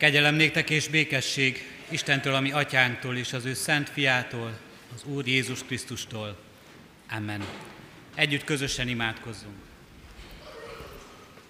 Kegyelem 0.00 0.34
néktek 0.34 0.70
és 0.70 0.88
békesség 0.88 1.68
Istentől, 1.88 2.34
ami 2.34 2.52
atyánktól 2.52 3.16
és 3.16 3.32
az 3.32 3.44
ő 3.44 3.54
szent 3.54 3.90
fiától, 3.90 4.58
az 4.94 5.04
Úr 5.04 5.26
Jézus 5.26 5.64
Krisztustól. 5.64 6.38
Amen. 7.16 7.44
Együtt 8.14 8.44
közösen 8.44 8.88
imádkozzunk. 8.88 9.54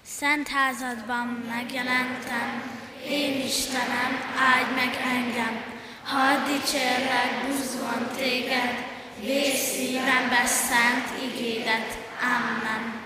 Szent 0.03 0.48
házadban 0.48 1.27
megjelentem, 1.27 2.79
én 3.09 3.46
Istenem, 3.46 4.12
áldj 4.38 4.74
meg 4.74 4.94
engem, 5.04 5.63
hadd 6.03 6.47
dicsérlek 6.47 7.47
buzgón 7.47 8.17
téged, 8.17 8.74
vész 9.21 9.72
szívembe 9.72 10.44
szent 10.44 11.33
igédet. 11.33 11.99
Amen. 12.21 13.06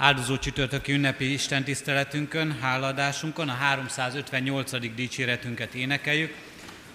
Áldozó 0.00 0.38
csütörtöki 0.38 0.92
ünnepi 0.92 1.32
Isten 1.32 1.64
tiszteletünkön, 1.64 2.58
háladásunkon 2.60 3.48
a 3.48 3.52
358. 3.52 4.94
dicséretünket 4.94 5.74
énekeljük. 5.74 6.34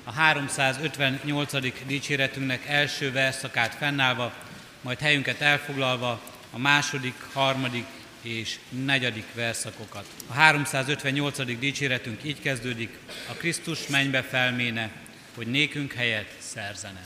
A 0.03 0.11
358. 0.11 1.85
dicséretünknek 1.85 2.65
első 2.65 3.11
verszakát 3.11 3.75
fennállva, 3.75 4.33
majd 4.81 4.99
helyünket 4.99 5.41
elfoglalva 5.41 6.21
a 6.51 6.57
második, 6.57 7.15
harmadik 7.33 7.85
és 8.21 8.59
negyedik 8.85 9.25
verszakokat. 9.33 10.05
A 10.27 10.33
358. 10.33 11.59
dicséretünk 11.59 12.23
így 12.23 12.41
kezdődik, 12.41 12.97
a 13.29 13.33
Krisztus 13.33 13.87
mennybe 13.87 14.21
felméne, 14.21 14.89
hogy 15.35 15.47
nékünk 15.47 15.93
helyet 15.93 16.35
szerzene. 16.39 17.01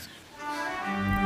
thank 0.84 1.12
you 1.12 1.17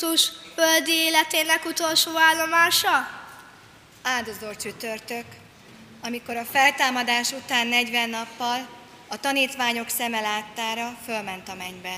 Krisztus 0.00 0.32
földi 0.54 0.92
életének 0.92 1.64
utolsó 1.64 2.10
állomása? 2.16 3.08
Áldozó 4.02 4.54
csütörtök, 4.54 5.24
amikor 6.02 6.36
a 6.36 6.44
feltámadás 6.44 7.32
után 7.32 7.66
40 7.66 8.08
nappal 8.08 8.68
a 9.08 9.20
tanítványok 9.20 9.88
szeme 9.88 10.20
láttára 10.20 10.96
fölment 11.04 11.48
a 11.48 11.54
mennybe. 11.54 11.96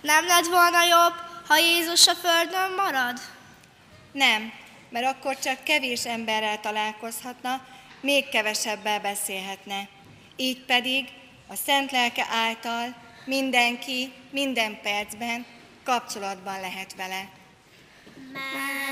Nem 0.00 0.26
lett 0.26 0.46
volna 0.46 0.84
jobb, 0.84 1.14
ha 1.46 1.56
Jézus 1.56 2.06
a 2.06 2.14
földön 2.14 2.70
marad? 2.76 3.20
Nem, 4.12 4.52
mert 4.90 5.06
akkor 5.06 5.38
csak 5.38 5.64
kevés 5.64 6.04
emberrel 6.04 6.60
találkozhatna, 6.60 7.66
még 8.00 8.28
kevesebbel 8.28 9.00
beszélhetne. 9.00 9.88
Így 10.36 10.64
pedig 10.64 11.08
a 11.48 11.54
Szent 11.54 11.90
Lelke 11.90 12.26
által 12.30 12.94
mindenki 13.24 14.12
minden 14.30 14.80
percben 14.82 15.53
kapcsolatban 15.84 16.60
lehet 16.60 16.94
vele. 16.94 17.28
Mennybe 18.32 18.83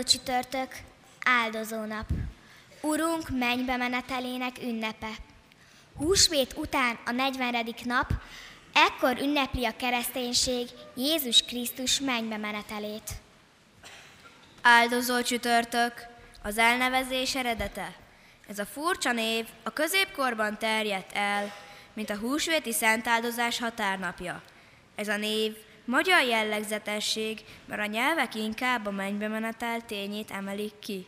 Áldozó 0.00 0.18
csütörtök, 0.18 0.68
áldozó 1.24 1.84
nap. 1.84 2.06
Urunk 2.80 3.28
mennybe 3.28 3.76
menetelének 3.76 4.58
ünnepe. 4.62 5.10
Húsvét 5.96 6.54
után 6.56 6.98
a 7.06 7.10
40. 7.10 7.74
nap, 7.84 8.12
ekkor 8.72 9.18
ünnepli 9.18 9.64
a 9.64 9.76
kereszténység 9.76 10.68
Jézus 10.96 11.42
Krisztus 11.42 12.00
mennybe 12.00 12.36
menetelét. 12.36 13.10
Áldozó 14.62 15.22
csütörtök, 15.22 15.92
az 16.42 16.58
elnevezés 16.58 17.34
eredete. 17.34 17.96
Ez 18.48 18.58
a 18.58 18.66
furcsa 18.66 19.12
név 19.12 19.46
a 19.62 19.70
középkorban 19.70 20.58
terjedt 20.58 21.12
el, 21.12 21.52
mint 21.92 22.10
a 22.10 22.18
húsvéti 22.18 22.72
szentáldozás 22.72 23.58
határnapja. 23.58 24.42
Ez 24.94 25.08
a 25.08 25.16
név 25.16 25.56
magyar 25.84 26.22
jellegzetesség, 26.24 27.40
mert 27.66 27.80
a 27.80 27.86
nyelvek 27.86 28.34
inkább 28.34 28.86
a 28.86 28.90
mennybe 28.90 29.28
menetel 29.28 29.80
tényét 29.80 30.30
emelik 30.30 30.78
ki. 30.78 31.06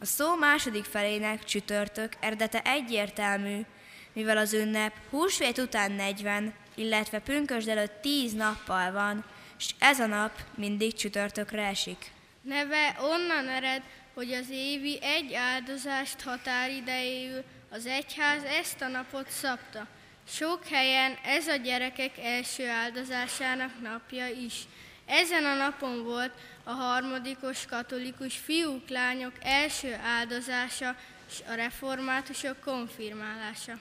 A 0.00 0.04
szó 0.04 0.34
második 0.34 0.84
felének 0.84 1.44
csütörtök 1.44 2.12
eredete 2.20 2.62
egyértelmű, 2.62 3.60
mivel 4.12 4.36
az 4.36 4.52
ünnep 4.52 4.92
húsvét 5.10 5.58
után 5.58 5.92
40, 5.92 6.54
illetve 6.74 7.18
pünkösd 7.18 7.68
előtt 7.68 8.00
10 8.00 8.32
nappal 8.32 8.92
van, 8.92 9.24
és 9.58 9.74
ez 9.78 10.00
a 10.00 10.06
nap 10.06 10.32
mindig 10.54 10.94
csütörtökre 10.94 11.66
esik. 11.66 12.10
Neve 12.42 12.96
onnan 13.00 13.48
ered, 13.48 13.82
hogy 14.14 14.32
az 14.32 14.50
évi 14.50 14.98
egy 15.02 15.34
áldozást 15.34 16.22
határidejéül 16.22 17.44
az 17.70 17.86
egyház 17.86 18.42
ezt 18.42 18.80
a 18.80 18.88
napot 18.88 19.30
szabta. 19.30 19.86
Sok 20.30 20.66
helyen 20.66 21.18
ez 21.24 21.46
a 21.46 21.56
gyerekek 21.56 22.18
első 22.18 22.68
áldozásának 22.68 23.80
napja 23.80 24.26
is. 24.26 24.54
Ezen 25.06 25.44
a 25.44 25.54
napon 25.54 26.04
volt 26.04 26.32
a 26.64 26.70
harmadikos 26.70 27.66
katolikus 27.66 28.36
fiúk, 28.36 28.88
lányok 28.88 29.32
első 29.40 29.96
áldozása 30.04 30.96
és 31.30 31.36
a 31.50 31.54
reformátusok 31.54 32.60
konfirmálása. 32.60 33.72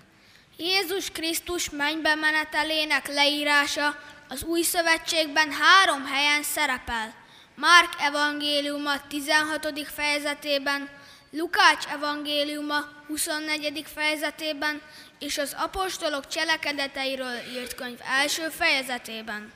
Jézus 0.58 1.12
Krisztus 1.12 1.70
mennybe 1.70 2.16
menetelének 2.16 3.08
leírása 3.08 4.00
az 4.28 4.44
új 4.44 4.62
szövetségben 4.62 5.52
három 5.52 6.06
helyen 6.06 6.44
szerepel. 6.44 7.14
Márk 7.56 7.94
evangéliuma 8.00 9.08
16. 9.08 9.88
fejezetében, 9.88 10.90
Lukács 11.32 11.86
evangéliuma 11.86 12.86
24. 13.08 13.86
fejezetében 13.94 14.82
és 15.20 15.38
az 15.38 15.56
apostolok 15.58 16.28
cselekedeteiről 16.28 17.38
írt 17.56 17.76
könyv 17.76 18.00
első 18.04 18.50
fejezetében. 18.50 19.52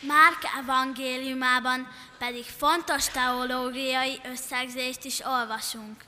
Márk 0.00 0.38
evangéliumában 0.58 1.88
pedig 2.18 2.44
fontos 2.44 3.08
teológiai 3.08 4.20
összegzést 4.32 5.04
is 5.04 5.20
olvasunk. 5.20 6.04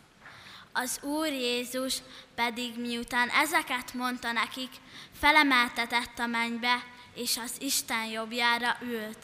Az 0.72 0.98
Úr 1.02 1.26
Jézus 1.26 1.94
pedig 2.34 2.78
miután 2.78 3.28
ezeket 3.28 3.94
mondta 3.94 4.32
nekik, 4.32 4.70
felemeltetett 5.20 6.18
a 6.18 6.26
mennybe, 6.26 6.82
és 7.14 7.36
az 7.44 7.52
Isten 7.58 8.04
jobbjára 8.04 8.76
ült. 8.82 9.18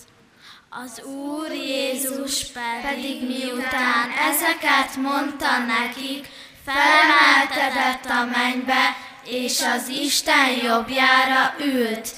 Az 0.69 1.03
Úr 1.03 1.51
Jézus 1.53 2.45
pedig 2.83 3.27
miután 3.27 4.11
ezeket 4.11 4.97
mondta 4.97 5.59
nekik, 5.59 6.29
felemeltetett 6.65 8.05
a 8.05 8.25
mennybe, 8.25 8.97
és 9.25 9.61
az 9.61 9.89
Isten 9.89 10.49
jobbjára 10.49 11.55
ült. 11.59 12.09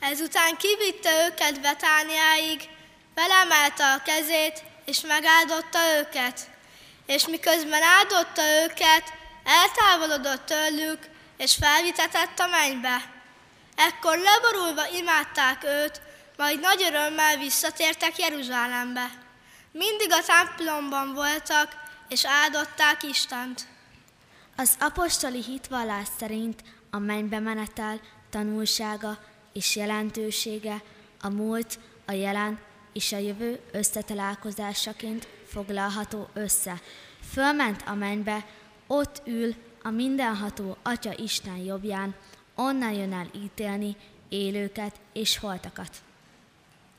Ezután 0.00 0.56
kivitte 0.56 1.26
őket 1.26 1.60
Betániáig, 1.60 2.68
felemelte 3.14 3.92
a 3.92 4.02
kezét, 4.02 4.62
és 4.84 5.00
megáldotta 5.00 5.78
őket. 5.98 6.40
És 7.06 7.26
miközben 7.26 7.82
áldotta 7.82 8.42
őket, 8.64 9.02
eltávolodott 9.44 10.46
tőlük, 10.46 10.98
és 11.36 11.56
felvitetett 11.60 12.38
a 12.38 12.46
mennybe. 12.46 13.14
Ekkor 13.76 14.18
leborulva 14.18 14.86
imádták 14.88 15.64
őt, 15.64 16.00
majd 16.36 16.60
nagy 16.60 16.82
örömmel 16.82 17.36
visszatértek 17.36 18.18
Jeruzsálembe. 18.18 19.10
Mindig 19.72 20.12
a 20.12 20.22
templomban 20.26 21.14
voltak, 21.14 21.72
és 22.08 22.24
áldották 22.24 23.02
Istent. 23.02 23.60
Az 24.56 24.76
apostoli 24.80 25.42
hitvallás 25.42 26.08
szerint 26.18 26.62
a 26.90 26.98
mennybe 26.98 27.38
menetel 27.38 28.00
tanulsága 28.30 29.18
és 29.52 29.76
jelentősége 29.76 30.82
a 31.20 31.28
múlt, 31.28 31.78
a 32.06 32.12
jelen 32.12 32.58
és 32.92 33.12
a 33.12 33.18
jövő 33.18 33.60
összetalálkozásaként 33.72 35.28
foglalható 35.46 36.28
össze. 36.32 36.80
Fölment 37.32 37.82
a 37.86 37.94
mennybe, 37.94 38.46
ott 38.86 39.22
ül 39.26 39.54
a 39.82 39.90
mindenható 39.90 40.76
Atya 40.82 41.12
Isten 41.16 41.56
jobbján, 41.56 42.14
onnan 42.54 42.92
jön 42.92 43.12
el 43.12 43.30
ítélni 43.34 43.96
élőket 44.28 44.96
és 45.12 45.38
holtakat. 45.38 45.90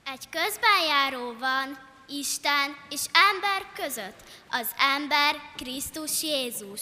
Egy 0.05 0.29
közbenjáró 0.29 1.33
van 1.39 1.79
Isten 2.07 2.75
és 2.89 3.05
ember 3.31 3.71
között, 3.75 4.23
az 4.49 4.67
ember 4.95 5.35
Krisztus 5.55 6.23
Jézus. 6.23 6.81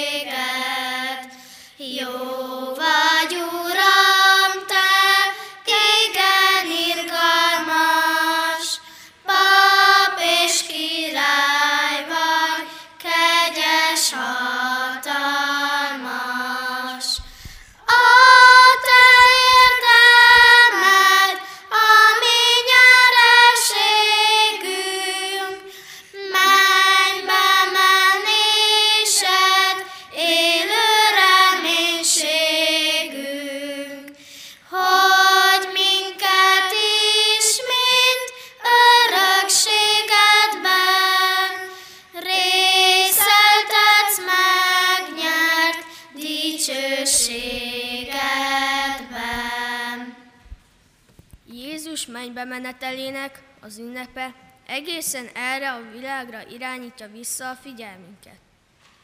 mennybe 52.81 52.81
menetelének 52.81 53.43
az 53.61 53.77
ünnepe 53.77 54.33
egészen 54.65 55.27
erre 55.33 55.71
a 55.71 55.91
világra 55.91 56.47
irányítja 56.49 57.07
vissza 57.07 57.49
a 57.49 57.55
figyelmünket. 57.55 58.37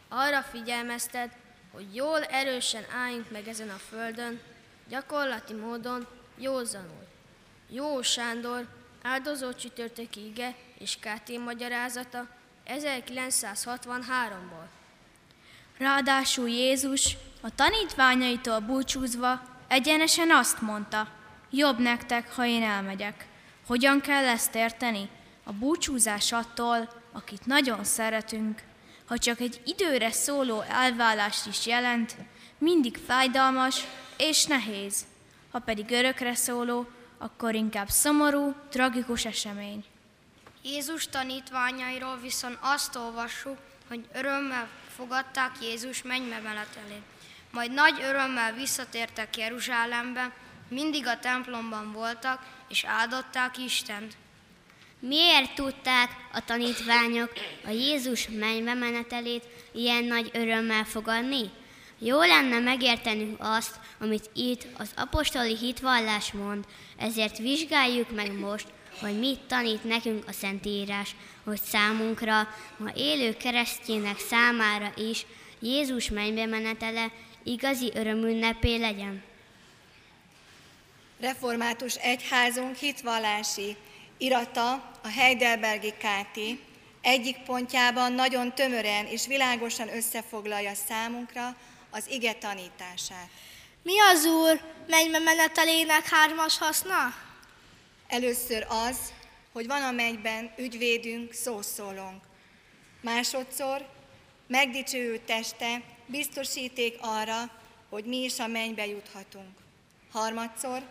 Arra 0.09 0.41
figyelmeztet, 0.41 1.31
hogy 1.71 1.95
jól 1.95 2.23
erősen 2.23 2.83
álljunk 3.03 3.31
meg 3.31 3.47
ezen 3.47 3.69
a 3.69 3.79
földön, 3.89 4.39
gyakorlati 4.89 5.53
módon 5.53 6.07
józanul. 6.37 7.07
Jó 7.69 8.01
Sándor 8.01 8.67
áldozó 9.03 9.53
csütörtöki 9.53 10.25
ige 10.25 10.55
és 10.77 10.97
KT 10.99 11.37
magyarázata 11.45 12.27
1963-ból. 12.67 14.67
Ráadásul 15.77 16.49
Jézus 16.49 17.17
a 17.41 17.55
tanítványaitól 17.55 18.59
búcsúzva 18.59 19.41
egyenesen 19.67 20.31
azt 20.31 20.61
mondta, 20.61 21.07
jobb 21.49 21.79
nektek, 21.79 22.33
ha 22.33 22.45
én 22.45 22.63
elmegyek. 22.63 23.27
Hogyan 23.67 24.01
kell 24.01 24.27
ezt 24.27 24.55
érteni? 24.55 25.09
A 25.43 25.51
búcsúzás 25.51 26.31
attól, 26.31 26.89
akit 27.11 27.45
nagyon 27.45 27.83
szeretünk, 27.83 28.61
ha 29.05 29.17
csak 29.17 29.39
egy 29.39 29.61
időre 29.65 30.11
szóló 30.11 30.61
elválást 30.61 31.45
is 31.45 31.65
jelent, 31.65 32.15
mindig 32.57 32.97
fájdalmas 33.05 33.83
és 34.17 34.45
nehéz. 34.45 35.05
Ha 35.51 35.59
pedig 35.59 35.91
örökre 35.91 36.35
szóló, 36.35 36.87
akkor 37.17 37.55
inkább 37.55 37.89
szomorú, 37.89 38.55
tragikus 38.69 39.25
esemény. 39.25 39.85
Jézus 40.63 41.07
tanítványairól 41.07 42.17
viszont 42.21 42.57
azt 42.61 42.95
olvassuk, 42.95 43.57
hogy 43.87 44.07
örömmel 44.13 44.67
fogadták 44.95 45.51
Jézus 45.61 46.01
mennybe 46.01 46.39
menetelét. 46.39 47.03
Majd 47.51 47.71
nagy 47.71 48.01
örömmel 48.01 48.53
visszatértek 48.53 49.37
Jeruzsálembe, 49.37 50.31
mindig 50.69 51.07
a 51.07 51.19
templomban 51.19 51.91
voltak, 51.91 52.39
és 52.69 52.83
áldották 52.85 53.57
Istent. 53.57 54.13
Miért 54.99 55.53
tudták 55.53 56.09
a 56.33 56.45
tanítványok 56.45 57.31
a 57.65 57.69
Jézus 57.69 58.27
mennybe 58.29 58.73
menetelét 58.73 59.43
ilyen 59.73 60.03
nagy 60.03 60.29
örömmel 60.33 60.83
fogadni? 60.83 61.49
Jó 61.99 62.19
lenne 62.19 62.59
megértenünk 62.59 63.35
azt, 63.39 63.79
amit 63.99 64.29
itt 64.33 64.67
az 64.77 64.91
apostoli 64.95 65.57
hitvallás 65.57 66.31
mond, 66.31 66.65
ezért 66.97 67.37
vizsgáljuk 67.37 68.15
meg 68.15 68.39
most, 68.39 68.67
hogy 68.99 69.19
mit 69.19 69.39
tanít 69.39 69.83
nekünk 69.83 70.27
a 70.27 70.31
Szentírás, 70.31 71.15
hogy 71.43 71.59
számunkra, 71.61 72.47
ma 72.77 72.89
élő 72.95 73.37
keresztjének 73.37 74.19
számára 74.19 74.93
is 74.95 75.25
Jézus 75.59 76.09
mennybe 76.09 76.45
menetele 76.45 77.11
igazi 77.43 77.91
örömünnepé 77.93 78.75
legyen. 78.75 79.23
Református 81.19 81.95
egyházunk 81.95 82.75
hitvallási 82.75 83.77
irata 84.17 84.71
a 85.03 85.07
Heidelbergi 85.15 85.91
KT 85.91 86.39
egyik 87.01 87.37
pontjában 87.37 88.13
nagyon 88.13 88.55
tömören 88.55 89.05
és 89.05 89.27
világosan 89.27 89.95
összefoglalja 89.95 90.73
számunkra 90.87 91.55
az 91.89 92.03
ige 92.09 92.33
tanítását. 92.33 93.29
Mi 93.83 93.99
az 93.99 94.25
Úr 94.25 94.61
mennybe 94.87 95.19
menetelének 95.19 96.07
hármas 96.09 96.57
haszna? 96.57 97.13
Először 98.07 98.65
az, 98.69 98.97
hogy 99.53 99.67
van 99.67 99.83
a 99.83 99.91
mennyben 99.91 100.53
ügyvédünk, 100.57 101.33
szószólónk. 101.33 102.23
Másodszor 103.01 103.87
megdicsőült 104.47 105.21
teste 105.21 105.81
biztosíték 106.05 106.97
arra, 107.01 107.51
hogy 107.89 108.05
mi 108.05 108.23
is 108.23 108.39
a 108.39 108.47
mennybe 108.47 108.87
juthatunk. 108.87 109.57
Harmadszor 110.11 110.81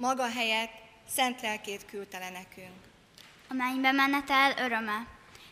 maga 0.00 0.30
helyett 0.30 0.72
szent 1.08 1.40
lelkét 1.40 1.86
küldte 1.86 2.18
le 2.18 2.30
nekünk. 2.30 2.82
A 3.48 3.54
mennybe 3.54 3.92
menetel 3.92 4.58
öröme. 4.58 5.06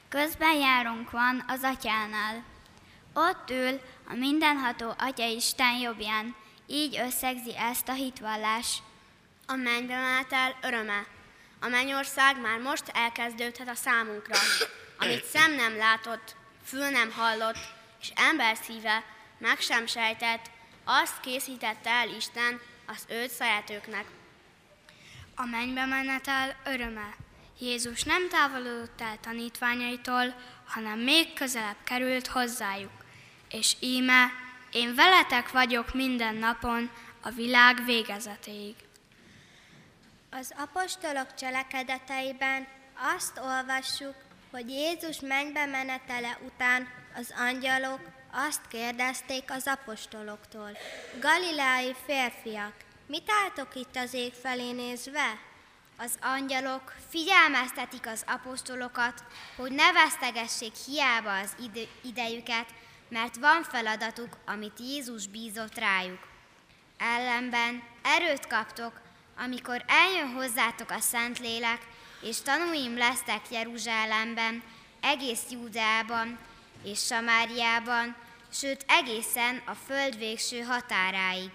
Közben 0.08 0.54
járunk 0.54 1.10
van 1.10 1.44
az 1.48 1.62
atyánál. 1.62 2.44
Ott 3.14 3.50
ül 3.50 3.80
a 4.08 4.14
mindenható 4.14 4.94
Atya 4.98 5.26
Isten 5.26 5.78
jobbján, 5.78 6.34
így 6.66 6.98
összegzi 6.98 7.56
ezt 7.56 7.88
a 7.88 7.92
hitvallás. 7.92 8.82
A 9.46 9.54
mennybe 9.54 10.00
menetel 10.00 10.56
öröme. 10.62 11.06
A 11.60 11.68
mennyország 11.68 12.40
már 12.40 12.58
most 12.58 12.88
elkezdődhet 12.94 13.68
a 13.68 13.74
számunkra, 13.74 14.38
amit 14.98 15.24
szem 15.24 15.52
nem 15.54 15.76
látott, 15.76 16.36
fül 16.64 16.88
nem 16.88 17.12
hallott, 17.12 17.58
és 18.00 18.12
ember 18.14 18.56
szíve 18.56 19.04
meg 19.38 19.60
sem 19.60 19.86
sejtett, 19.86 20.50
azt 20.84 21.20
készítette 21.20 21.90
el 21.90 22.08
Isten 22.08 22.60
az 22.86 23.04
őt 23.08 23.30
szeretőknek. 23.30 24.04
A 25.40 25.46
mennybe 25.46 25.84
menetel 25.84 26.56
öröme. 26.64 27.14
Jézus 27.58 28.02
nem 28.02 28.28
távolodott 28.28 29.00
el 29.00 29.18
tanítványaitól, 29.20 30.34
hanem 30.66 30.98
még 30.98 31.32
közelebb 31.32 31.76
került 31.84 32.26
hozzájuk. 32.26 33.04
És 33.50 33.76
íme, 33.80 34.26
én 34.72 34.94
veletek 34.94 35.50
vagyok 35.50 35.94
minden 35.94 36.34
napon 36.34 36.90
a 37.22 37.30
világ 37.30 37.84
végezetéig. 37.84 38.74
Az 40.30 40.54
apostolok 40.56 41.34
cselekedeteiben 41.34 42.66
azt 43.16 43.38
olvassuk, 43.38 44.14
hogy 44.50 44.68
Jézus 44.68 45.20
mennybe 45.20 45.66
menetele 45.66 46.38
után 46.46 46.88
az 47.14 47.34
angyalok 47.36 48.00
azt 48.32 48.68
kérdezték 48.68 49.50
az 49.50 49.66
apostoloktól. 49.66 50.70
Galileai 51.20 51.94
férfiak, 52.06 52.72
mit 53.08 53.30
álltok 53.42 53.74
itt 53.74 53.96
az 53.96 54.14
ég 54.14 54.32
felé 54.32 54.72
nézve? 54.72 55.38
Az 55.96 56.18
angyalok 56.20 56.94
figyelmeztetik 57.08 58.06
az 58.06 58.24
apostolokat, 58.26 59.24
hogy 59.56 59.72
ne 59.72 59.92
vesztegessék 59.92 60.72
hiába 60.86 61.38
az 61.38 61.52
ide- 61.62 61.88
idejüket, 62.02 62.66
mert 63.08 63.36
van 63.36 63.62
feladatuk, 63.62 64.36
amit 64.46 64.78
Jézus 64.78 65.26
bízott 65.26 65.78
rájuk. 65.78 66.18
Ellenben 66.98 67.82
erőt 68.02 68.46
kaptok, 68.46 69.00
amikor 69.38 69.84
eljön 69.86 70.34
hozzátok 70.34 70.90
a 70.90 71.00
Szentlélek, 71.00 71.80
és 72.22 72.40
tanúim 72.40 72.96
lesztek 72.96 73.50
Jeruzsálemben, 73.50 74.62
egész 75.00 75.42
Júdeában 75.50 76.38
és 76.84 77.04
Samáriában, 77.04 78.16
sőt 78.52 78.84
egészen 78.88 79.62
a 79.66 79.74
föld 79.74 80.18
végső 80.18 80.60
határáig. 80.60 81.50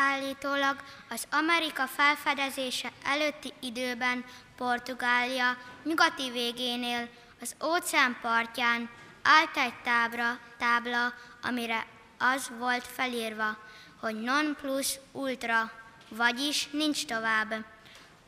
Állítólag 0.00 0.76
az 1.08 1.24
Amerika 1.30 1.86
felfedezése 1.86 2.92
előtti 3.04 3.52
időben 3.60 4.24
Portugália 4.56 5.56
nyugati 5.84 6.30
végénél 6.30 7.08
az 7.40 7.54
óceán 7.64 8.16
partján 8.22 8.90
állt 9.22 9.56
egy 9.56 9.74
tábla, 9.82 10.38
tábla, 10.58 11.14
amire 11.42 11.86
az 12.18 12.50
volt 12.58 12.86
felírva, 12.86 13.58
hogy 14.00 14.14
non 14.20 14.56
plus 14.60 14.98
ultra, 15.12 15.70
vagyis 16.08 16.68
nincs 16.72 17.04
tovább. 17.04 17.64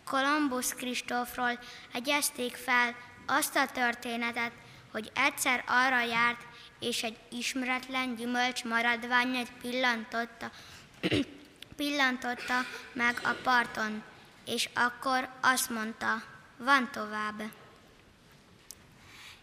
Kolumbusz 0.05 0.73
Kristófról 0.73 1.59
egyezték 1.93 2.57
fel 2.57 2.95
azt 3.26 3.57
a 3.57 3.67
történetet, 3.67 4.52
hogy 4.93 5.11
egyszer 5.14 5.64
arra 5.67 6.02
járt, 6.02 6.41
és 6.81 7.02
egy 7.02 7.19
ismeretlen 7.31 8.14
gyümölcs 8.14 8.64
maradványát 8.64 9.52
pillantotta, 9.61 10.50
pillantotta 11.76 12.55
meg 12.93 13.21
a 13.23 13.37
parton, 13.43 14.02
és 14.47 14.69
akkor 14.75 15.29
azt 15.41 15.71
mondta, 15.71 16.23
van 16.57 16.91
tovább. 16.93 17.43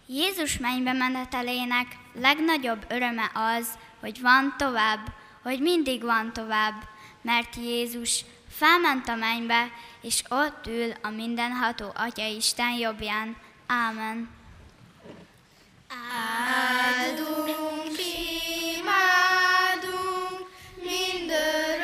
Jézus 0.05 0.57
mennybe 0.57 0.93
menetelének 0.93 1.97
legnagyobb 2.13 2.85
öröme 2.89 3.31
az, 3.33 3.67
hogy 3.99 4.21
van 4.21 4.55
tovább, 4.57 5.13
hogy 5.41 5.59
mindig 5.59 6.03
van 6.03 6.33
tovább, 6.33 6.83
mert 7.21 7.55
Jézus 7.55 8.25
felment 8.49 9.07
a 9.07 9.15
mennybe, 9.15 9.71
és 10.01 10.23
ott 10.29 10.67
ül 10.67 10.91
a 11.01 11.09
mindenható 11.09 11.91
Atya 11.95 12.25
Isten 12.25 12.71
jobbján. 12.71 13.35
Ámen. 13.67 14.29
Áldunk, 16.97 17.97
imádunk, 18.77 20.49
mindörökké 20.75 21.78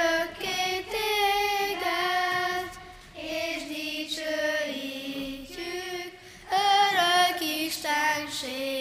shade. 8.46 8.75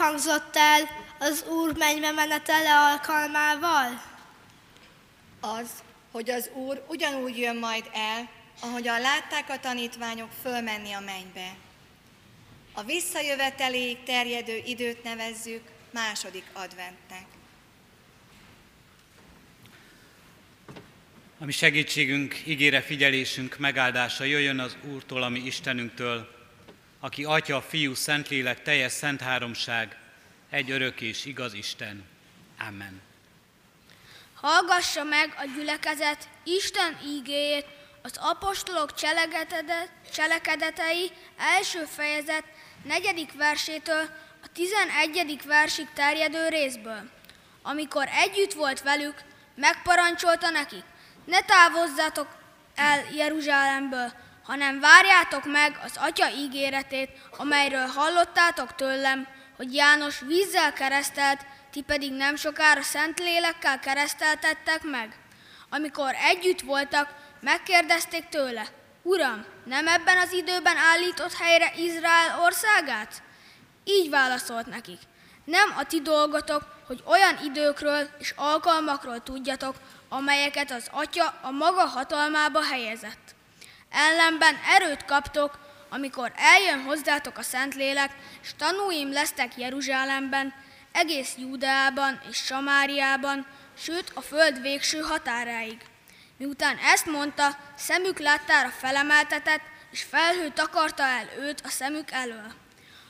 Hangzott 0.00 0.56
el 0.56 0.88
az 1.18 1.44
Úr 1.48 1.76
mennybe 1.76 2.10
menetele 2.10 2.74
alkalmával? 2.74 4.02
Az, 5.40 5.70
hogy 6.10 6.30
az 6.30 6.50
Úr 6.54 6.84
ugyanúgy 6.88 7.38
jön 7.38 7.56
majd 7.56 7.84
el, 7.92 8.30
ahogyan 8.60 9.00
látták 9.00 9.48
a 9.48 9.60
tanítványok 9.60 10.30
fölmenni 10.42 10.92
a 10.92 11.00
mennybe. 11.00 11.54
A 12.72 12.82
visszajöveteléig 12.82 14.02
terjedő 14.02 14.62
időt 14.66 15.02
nevezzük 15.02 15.62
második 15.90 16.44
adventnek. 16.52 17.24
Ami 21.38 21.52
segítségünk, 21.52 22.42
ígére 22.46 22.80
figyelésünk 22.80 23.58
megáldása 23.58 24.24
jöjjön 24.24 24.58
az 24.58 24.76
Úrtól, 24.92 25.22
ami 25.22 25.38
Istenünktől, 25.38 26.39
aki 27.00 27.24
Atya, 27.24 27.62
Fiú, 27.62 27.94
Szentlélek, 27.94 28.62
teljes 28.62 28.92
szent 28.92 29.20
háromság, 29.20 29.96
egy 30.50 30.70
örök 30.70 31.00
és 31.00 31.24
igaz 31.24 31.54
Isten. 31.54 32.04
Amen. 32.68 33.00
Hallgassa 34.34 35.04
meg 35.04 35.34
a 35.36 35.44
gyülekezet 35.56 36.28
Isten 36.44 36.98
ígéjét 37.06 37.66
az 38.02 38.16
apostolok 38.16 38.94
cselekedetei 40.12 41.10
első 41.36 41.84
fejezet 41.84 42.44
negyedik 42.84 43.32
versétől 43.32 44.08
a 44.42 44.46
tizenegyedik 44.52 45.42
versig 45.42 45.88
terjedő 45.94 46.48
részből. 46.48 47.10
Amikor 47.62 48.08
együtt 48.12 48.52
volt 48.52 48.82
velük, 48.82 49.14
megparancsolta 49.54 50.50
nekik, 50.50 50.84
ne 51.24 51.40
távozzatok 51.40 52.28
el 52.74 53.04
Jeruzsálemből, 53.14 54.12
hanem 54.50 54.80
várjátok 54.80 55.44
meg 55.44 55.80
az 55.84 55.92
Atya 55.96 56.30
ígéretét, 56.30 57.10
amelyről 57.36 57.86
hallottátok 57.86 58.74
tőlem, 58.74 59.26
hogy 59.56 59.74
János 59.74 60.20
vízzel 60.20 60.72
keresztelt, 60.72 61.40
ti 61.72 61.80
pedig 61.80 62.12
nem 62.12 62.36
sokára 62.36 62.82
szent 62.82 63.18
lélekkel 63.18 63.78
kereszteltettek 63.78 64.82
meg. 64.82 65.16
Amikor 65.68 66.14
együtt 66.14 66.60
voltak, 66.60 67.14
megkérdezték 67.40 68.28
tőle, 68.28 68.66
Uram, 69.02 69.44
nem 69.64 69.88
ebben 69.88 70.18
az 70.18 70.32
időben 70.32 70.76
állított 70.76 71.34
helyre 71.34 71.72
Izrael 71.76 72.40
országát? 72.44 73.22
Így 73.84 74.10
válaszolt 74.10 74.66
nekik, 74.66 74.98
nem 75.44 75.74
a 75.76 75.84
ti 75.84 76.00
dolgotok, 76.00 76.62
hogy 76.86 77.02
olyan 77.06 77.38
időkről 77.44 78.08
és 78.18 78.32
alkalmakról 78.36 79.22
tudjatok, 79.22 79.74
amelyeket 80.08 80.70
az 80.70 80.88
Atya 80.90 81.34
a 81.42 81.50
maga 81.50 81.84
hatalmába 81.84 82.62
helyezett. 82.62 83.29
Ellenben 83.90 84.56
erőt 84.76 85.04
kaptok, 85.04 85.58
amikor 85.88 86.32
eljön 86.36 86.82
hozzátok 86.82 87.38
a 87.38 87.42
Szentlélek, 87.42 88.10
és 88.42 88.50
tanúim 88.58 89.12
lesztek 89.12 89.56
Jeruzsálemben, 89.56 90.54
egész 90.92 91.34
Júdeában 91.38 92.20
és 92.30 92.36
Samáriában, 92.36 93.46
sőt 93.78 94.12
a 94.14 94.20
föld 94.20 94.60
végső 94.60 94.98
határáig. 94.98 95.80
Miután 96.36 96.76
ezt 96.76 97.06
mondta, 97.06 97.56
szemük 97.76 98.18
láttára 98.18 98.68
felemeltetett, 98.68 99.62
és 99.90 100.02
felhő 100.02 100.48
takarta 100.48 101.02
el 101.02 101.28
őt 101.38 101.60
a 101.64 101.68
szemük 101.68 102.10
elől. 102.10 102.52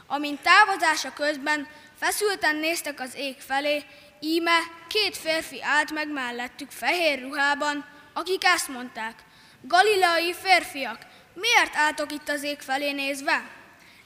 Amint 0.07 0.41
távozása 0.43 1.13
közben 1.13 1.69
feszülten 1.99 2.57
néztek 2.57 3.01
az 3.01 3.15
ég 3.15 3.37
felé, 3.41 3.85
íme 4.21 4.59
két 4.89 5.17
férfi 5.17 5.63
állt 5.63 5.91
meg 5.93 6.13
mellettük 6.13 6.71
fehér 6.71 7.21
ruhában, 7.21 7.87
akik 8.13 8.45
ezt 8.45 8.69
mondták, 8.69 9.15
Galileai 9.63 10.35
férfiak, 10.35 10.99
miért 11.35 11.77
álltok 11.77 12.13
itt 12.13 12.29
az 12.29 12.43
ég 12.43 12.61
felé 12.61 12.93
nézve? 12.93 13.49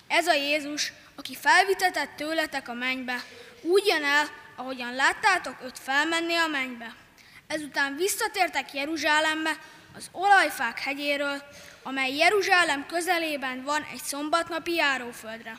Ez 0.08 0.26
a 0.26 0.32
Jézus, 0.32 0.92
aki 1.14 1.36
felvitetett 1.36 2.16
tőletek 2.16 2.68
a 2.68 2.72
mennybe, 2.72 3.22
úgy 3.62 3.86
jön 3.86 4.04
el, 4.04 4.26
ahogyan 4.56 4.94
láttátok 4.94 5.56
őt 5.64 5.78
felmenni 5.78 6.34
a 6.34 6.46
mennybe. 6.46 6.94
Ezután 7.46 7.96
visszatértek 7.96 8.72
Jeruzsálembe, 8.72 9.58
az 9.96 10.08
olajfák 10.12 10.78
hegyéről, 10.78 11.42
amely 11.82 12.16
Jeruzsálem 12.16 12.86
közelében 12.86 13.62
van 13.62 13.86
egy 13.92 14.02
szombatnapi 14.02 14.74
járóföldre. 14.74 15.58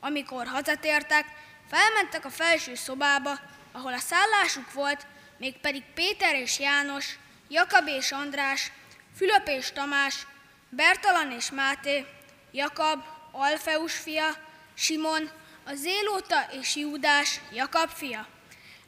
Amikor 0.00 0.46
hazatértek, 0.46 1.26
felmentek 1.70 2.24
a 2.24 2.30
felső 2.30 2.74
szobába, 2.74 3.40
ahol 3.72 3.92
a 3.92 3.98
szállásuk 3.98 4.72
volt, 4.72 5.06
mégpedig 5.38 5.82
Péter 5.94 6.34
és 6.34 6.58
János, 6.58 7.18
Jakab 7.48 7.88
és 7.88 8.12
András, 8.12 8.72
Fülöp 9.16 9.48
és 9.48 9.72
Tamás, 9.72 10.26
Bertalan 10.68 11.30
és 11.30 11.50
Máté, 11.50 12.06
Jakab, 12.52 13.02
Alfeus 13.32 13.96
fia, 13.96 14.36
Simon, 14.74 15.30
a 15.64 15.74
Zélóta 15.74 16.46
és 16.60 16.76
Júdás, 16.76 17.40
Jakab 17.52 17.88
fia. 17.88 18.26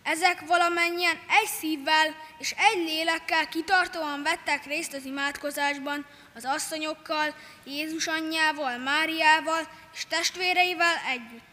Ezek 0.03 0.41
valamennyien 0.47 1.17
egy 1.29 1.49
szívvel 1.49 2.17
és 2.39 2.55
egy 2.59 2.77
lélekkel 2.77 3.49
kitartóan 3.49 4.23
vettek 4.23 4.65
részt 4.65 4.95
az 4.95 5.05
imádkozásban, 5.05 6.07
az 6.35 6.45
asszonyokkal, 6.45 7.35
Jézus 7.65 8.07
anyjával, 8.07 8.79
Máriával 8.79 9.69
és 9.95 10.07
testvéreivel 10.07 10.97
együtt. 11.09 11.45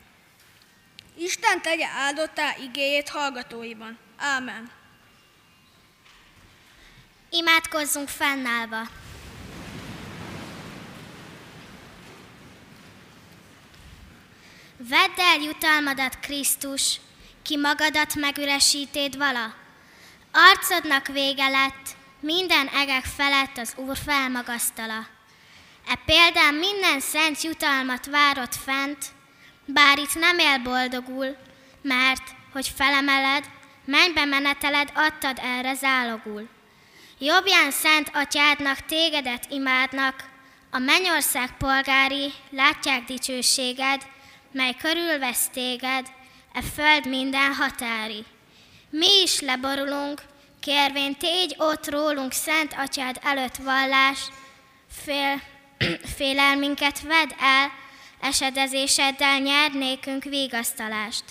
Isten 1.18 1.62
tegye 1.62 1.88
áldottá 1.88 2.56
igéjét 2.62 3.10
hallgatóiban. 3.10 3.98
Ámen. 4.18 4.72
Imádkozzunk 7.36 8.08
fennállva. 8.08 8.82
Vedd 14.78 15.18
el 15.18 15.40
jutalmadat, 15.40 16.20
Krisztus, 16.20 17.00
ki 17.42 17.58
magadat 17.58 18.16
megüresítéd 18.16 19.18
vala. 19.18 19.54
Arcodnak 20.32 21.08
vége 21.08 21.48
lett, 21.48 21.96
minden 22.20 22.68
egek 22.68 23.04
felett 23.04 23.58
az 23.58 23.74
Úr 23.76 23.98
felmagasztala. 23.98 25.08
E 25.88 25.96
példán 26.06 26.54
minden 26.54 27.00
szent 27.00 27.42
jutalmat 27.42 28.06
várott 28.06 28.56
fent, 28.56 29.06
bár 29.66 29.98
itt 29.98 30.16
nem 30.16 30.40
él 30.40 30.60
boldogul, 30.60 31.38
mert, 31.82 32.24
hogy 32.52 32.68
felemeled, 32.76 33.46
mennybe 33.86 34.26
meneteled 34.26 34.92
adtad 34.96 35.40
erre 35.42 35.74
zálogul. 35.74 36.53
Jobbján 37.26 37.72
szent 37.72 38.10
atyádnak 38.14 38.86
tégedet 38.86 39.46
imádnak, 39.50 40.30
a 40.72 40.78
mennyország 40.78 41.58
polgári 41.58 42.34
látják 42.50 43.04
dicsőséged, 43.04 44.02
mely 44.52 44.74
körülvesz 44.74 45.48
téged, 45.50 46.06
e 46.54 46.62
föld 46.62 47.08
minden 47.08 47.54
határi. 47.54 48.26
Mi 48.90 49.22
is 49.24 49.40
leborulunk, 49.40 50.22
kérvén 50.60 51.16
tégy 51.16 51.56
ott 51.58 51.90
rólunk 51.90 52.32
szent 52.32 52.74
atyád 52.78 53.20
előtt 53.22 53.56
vallás, 53.56 54.20
fél, 55.04 55.42
félelminket 56.18 57.02
vedd 57.02 57.30
el, 57.40 57.72
esedezéseddel 58.22 59.40
nyernékünk 59.40 60.24
vigasztalást. 60.24 61.24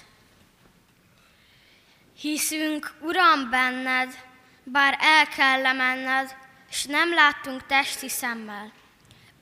Hiszünk, 2.21 2.95
Uram, 3.01 3.51
benned, 3.51 4.31
bár 4.65 4.99
el 5.01 5.27
kell 5.27 5.73
menned, 5.73 6.37
s 6.71 6.85
nem 6.85 7.15
láttunk 7.15 7.67
testi 7.67 8.09
szemmel. 8.09 8.73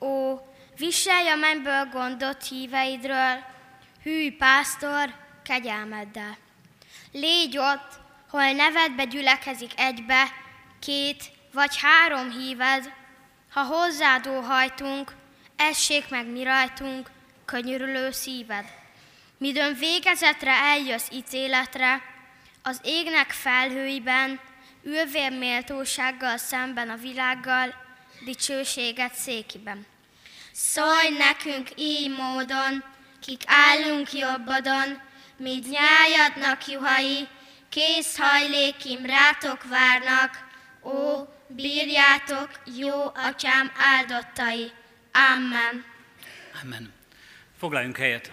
Ó, 0.00 0.38
viselj 0.76 1.28
a 1.28 1.36
mennyből 1.36 1.84
gondot 1.84 2.48
híveidről, 2.48 3.44
hű 4.02 4.36
pásztor, 4.36 5.14
kegyelmeddel. 5.42 6.36
Légy 7.12 7.58
ott, 7.58 7.98
hol 8.30 8.52
nevedbe 8.52 9.04
gyülekezik 9.04 9.80
egybe, 9.80 10.32
két 10.78 11.24
vagy 11.52 11.78
három 11.80 12.30
híved, 12.30 12.92
ha 13.52 13.62
hozzád 13.62 14.26
óhajtunk, 14.26 15.12
essék 15.56 16.08
meg 16.08 16.26
mi 16.26 16.42
rajtunk, 16.42 17.10
könyörülő 17.44 18.10
szíved. 18.10 18.64
Midőn 19.38 19.74
végezetre 19.74 20.52
eljössz 20.52 21.08
ítéletre, 21.12 22.02
az 22.62 22.80
égnek 22.84 23.30
felhőiben, 23.30 24.40
ülvél 24.82 25.30
méltósággal 25.30 26.36
szemben 26.36 26.88
a 26.90 26.96
világgal, 26.96 27.74
dicsőséget 28.24 29.14
székiben. 29.14 29.86
Szólj 30.52 31.08
nekünk 31.18 31.68
így 31.76 32.10
módon, 32.16 32.84
kik 33.20 33.42
állunk 33.46 34.12
jobbadon, 34.12 35.00
míg 35.36 35.64
nyájadnak 35.66 36.66
juhai, 36.66 37.28
kész 37.68 38.18
hajlékim 38.18 39.06
rátok 39.06 39.64
várnak, 39.64 40.48
ó, 40.82 41.28
bírjátok, 41.46 42.50
jó 42.76 43.04
atyám 43.14 43.72
áldottai. 43.76 44.72
Amen. 45.12 45.84
Amen. 46.62 46.92
Foglaljunk 47.58 47.96
helyet. 47.96 48.32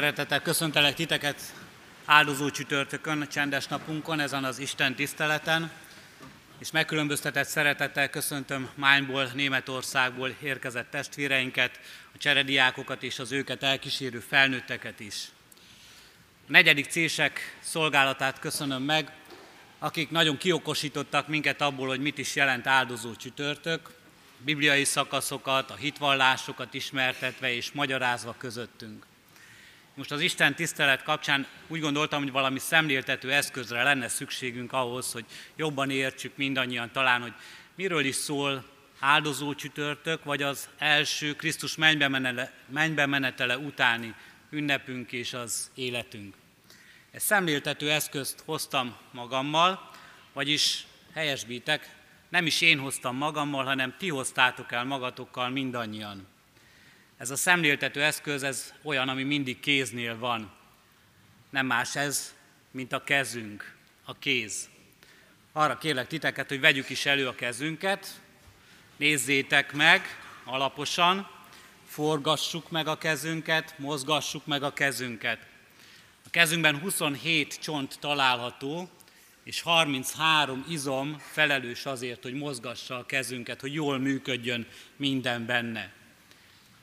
Szeretettel 0.00 0.42
köszöntelek 0.42 0.94
titeket 0.94 1.40
áldozó 2.04 2.50
csütörtökön, 2.50 3.28
csendes 3.28 3.66
napunkon, 3.66 4.20
ezen 4.20 4.44
az 4.44 4.58
Isten 4.58 4.94
tiszteleten, 4.94 5.70
és 6.58 6.70
megkülönböztetett 6.70 7.46
szeretettel 7.46 8.10
köszöntöm 8.10 8.70
Mányból, 8.74 9.30
Németországból 9.34 10.34
érkezett 10.42 10.90
testvéreinket, 10.90 11.80
a 12.14 12.18
cserediákokat 12.18 13.02
és 13.02 13.18
az 13.18 13.32
őket 13.32 13.62
elkísérő 13.62 14.18
felnőtteket 14.18 15.00
is. 15.00 15.24
A 16.48 16.50
negyedik 16.50 16.90
cések 16.90 17.56
szolgálatát 17.60 18.38
köszönöm 18.38 18.82
meg, 18.82 19.12
akik 19.78 20.10
nagyon 20.10 20.36
kiokosítottak 20.36 21.28
minket 21.28 21.60
abból, 21.60 21.88
hogy 21.88 22.00
mit 22.00 22.18
is 22.18 22.36
jelent 22.36 22.66
áldozó 22.66 23.14
csütörtök, 23.14 23.90
bibliai 24.38 24.84
szakaszokat, 24.84 25.70
a 25.70 25.74
hitvallásokat 25.74 26.74
ismertetve 26.74 27.52
és 27.52 27.72
magyarázva 27.72 28.34
közöttünk. 28.38 29.08
Most 30.00 30.12
az 30.12 30.20
Isten 30.20 30.54
tisztelet 30.54 31.02
kapcsán 31.02 31.46
úgy 31.68 31.80
gondoltam, 31.80 32.22
hogy 32.22 32.32
valami 32.32 32.58
szemléltető 32.58 33.32
eszközre 33.32 33.82
lenne 33.82 34.08
szükségünk 34.08 34.72
ahhoz, 34.72 35.12
hogy 35.12 35.24
jobban 35.56 35.90
értsük 35.90 36.36
mindannyian 36.36 36.90
talán, 36.92 37.20
hogy 37.20 37.32
miről 37.74 38.04
is 38.04 38.14
szól 38.14 38.64
áldozó 38.98 39.54
csütörtök, 39.54 40.24
vagy 40.24 40.42
az 40.42 40.68
első 40.78 41.34
Krisztus 41.34 41.76
mennybe 41.76 42.08
menetele, 42.08 42.52
mennybe 42.68 43.06
menetele 43.06 43.58
utáni 43.58 44.14
ünnepünk 44.50 45.12
és 45.12 45.34
az 45.34 45.70
életünk. 45.74 46.34
Egy 47.10 47.20
szemléltető 47.20 47.90
eszközt 47.90 48.42
hoztam 48.44 48.96
magammal, 49.10 49.90
vagyis 50.32 50.86
helyesbítek, 51.14 51.94
nem 52.28 52.46
is 52.46 52.60
én 52.60 52.78
hoztam 52.78 53.16
magammal, 53.16 53.64
hanem 53.64 53.94
ti 53.98 54.08
hoztátok 54.08 54.72
el 54.72 54.84
magatokkal 54.84 55.48
mindannyian. 55.48 56.26
Ez 57.20 57.30
a 57.30 57.36
szemléltető 57.36 58.02
eszköz, 58.02 58.42
ez 58.42 58.74
olyan, 58.82 59.08
ami 59.08 59.22
mindig 59.22 59.60
kéznél 59.60 60.18
van. 60.18 60.52
Nem 61.50 61.66
más 61.66 61.96
ez, 61.96 62.34
mint 62.70 62.92
a 62.92 63.04
kezünk, 63.04 63.74
a 64.04 64.18
kéz. 64.18 64.68
Arra 65.52 65.78
kérlek 65.78 66.06
titeket, 66.06 66.48
hogy 66.48 66.60
vegyük 66.60 66.90
is 66.90 67.06
elő 67.06 67.28
a 67.28 67.34
kezünket, 67.34 68.20
nézzétek 68.96 69.72
meg 69.72 70.02
alaposan, 70.44 71.30
forgassuk 71.86 72.70
meg 72.70 72.86
a 72.86 72.98
kezünket, 72.98 73.78
mozgassuk 73.78 74.46
meg 74.46 74.62
a 74.62 74.72
kezünket. 74.72 75.46
A 76.26 76.30
kezünkben 76.30 76.78
27 76.78 77.58
csont 77.58 77.98
található, 77.98 78.90
és 79.44 79.60
33 79.60 80.64
izom 80.68 81.18
felelős 81.18 81.86
azért, 81.86 82.22
hogy 82.22 82.34
mozgassa 82.34 82.98
a 82.98 83.06
kezünket, 83.06 83.60
hogy 83.60 83.74
jól 83.74 83.98
működjön 83.98 84.66
minden 84.96 85.46
benne. 85.46 85.98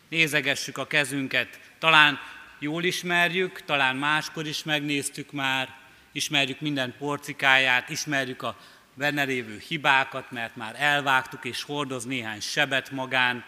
Nézegessük 0.09 0.77
a 0.77 0.87
kezünket, 0.87 1.59
talán 1.79 2.19
jól 2.59 2.83
ismerjük, 2.83 3.61
talán 3.65 3.95
máskor 3.95 4.47
is 4.47 4.63
megnéztük 4.63 5.31
már, 5.31 5.75
ismerjük 6.11 6.61
minden 6.61 6.95
porcikáját, 6.97 7.89
ismerjük 7.89 8.41
a 8.41 8.57
benne 8.93 9.23
lévő 9.23 9.61
hibákat, 9.67 10.31
mert 10.31 10.55
már 10.55 10.75
elvágtuk 10.77 11.45
és 11.45 11.63
hordoz 11.63 12.05
néhány 12.05 12.39
sebet 12.39 12.91
magán, 12.91 13.45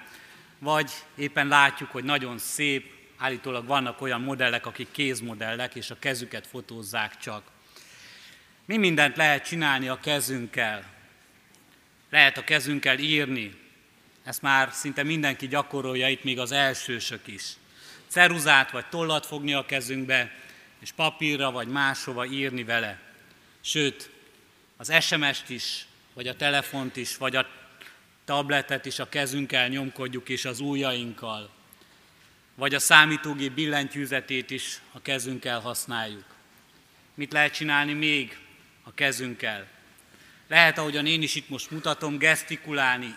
vagy 0.60 0.92
éppen 1.16 1.48
látjuk, 1.48 1.92
hogy 1.92 2.04
nagyon 2.04 2.38
szép, 2.38 2.94
állítólag 3.18 3.66
vannak 3.66 4.02
olyan 4.02 4.22
modellek, 4.22 4.66
akik 4.66 4.92
kézmodellek, 4.92 5.76
és 5.76 5.90
a 5.90 6.00
kezüket 6.00 6.48
fotózzák 6.48 7.18
csak. 7.18 7.44
Mi 8.66 8.78
mindent 8.78 9.18
lehet 9.18 9.46
csinálni 9.46 9.88
a 9.88 10.00
kezünkkel? 10.00 10.84
Lehet 12.10 12.38
a 12.38 12.44
kezünkkel 12.44 12.98
írni. 12.98 13.69
Ezt 14.30 14.42
már 14.42 14.70
szinte 14.72 15.04
mindenki 15.04 15.48
gyakorolja, 15.48 16.08
itt 16.08 16.24
még 16.24 16.40
az 16.40 16.52
elsősök 16.52 17.28
is. 17.28 17.44
Ceruzát 18.08 18.72
vagy 18.72 18.86
tollat 18.86 19.26
fogni 19.26 19.54
a 19.54 19.66
kezünkbe, 19.66 20.32
és 20.80 20.92
papírra 20.92 21.52
vagy 21.52 21.68
máshova 21.68 22.26
írni 22.26 22.64
vele. 22.64 23.00
Sőt, 23.62 24.10
az 24.78 24.94
SMS-t 25.02 25.50
is, 25.50 25.86
vagy 26.14 26.28
a 26.28 26.36
telefont 26.36 26.96
is, 26.96 27.18
vagy 27.18 27.36
a 27.36 27.48
tabletet 28.26 28.86
is 28.86 29.00
a 29.00 29.10
kezünkkel 29.10 29.68
nyomkodjuk, 29.68 30.30
és 30.30 30.46
az 30.46 30.60
ujjainkkal. 30.60 31.50
Vagy 32.56 32.76
a 32.76 32.80
számítógép 32.80 33.52
billentyűzetét 33.52 34.50
is 34.50 34.82
a 34.92 35.02
kezünkkel 35.02 35.60
használjuk. 35.60 36.26
Mit 37.14 37.32
lehet 37.32 37.54
csinálni 37.54 37.94
még 37.94 38.38
a 38.84 38.94
kezünkkel? 38.94 39.68
Lehet, 40.48 40.78
ahogyan 40.78 41.06
én 41.06 41.22
is 41.22 41.36
itt 41.36 41.50
most 41.50 41.72
mutatom, 41.72 42.18
gesztikulálni, 42.18 43.16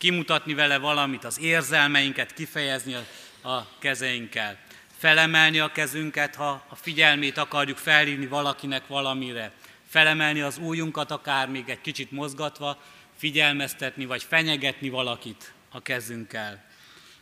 kimutatni 0.00 0.54
vele 0.54 0.78
valamit, 0.78 1.24
az 1.24 1.40
érzelmeinket 1.40 2.32
kifejezni 2.32 2.94
a, 2.94 3.48
a 3.48 3.68
kezeinkkel. 3.78 4.58
Felemelni 4.98 5.58
a 5.58 5.72
kezünket, 5.72 6.34
ha 6.34 6.64
a 6.68 6.74
figyelmét 6.74 7.38
akarjuk 7.38 7.78
felhívni 7.78 8.26
valakinek 8.26 8.86
valamire 8.86 9.52
felemelni 9.88 10.40
az 10.40 10.58
újunkat, 10.58 11.10
akár 11.10 11.48
még 11.48 11.68
egy 11.68 11.80
kicsit 11.80 12.10
mozgatva, 12.10 12.82
figyelmeztetni 13.16 14.04
vagy 14.04 14.22
fenyegetni 14.22 14.88
valakit 14.88 15.52
a 15.70 15.82
kezünkkel. 15.82 16.64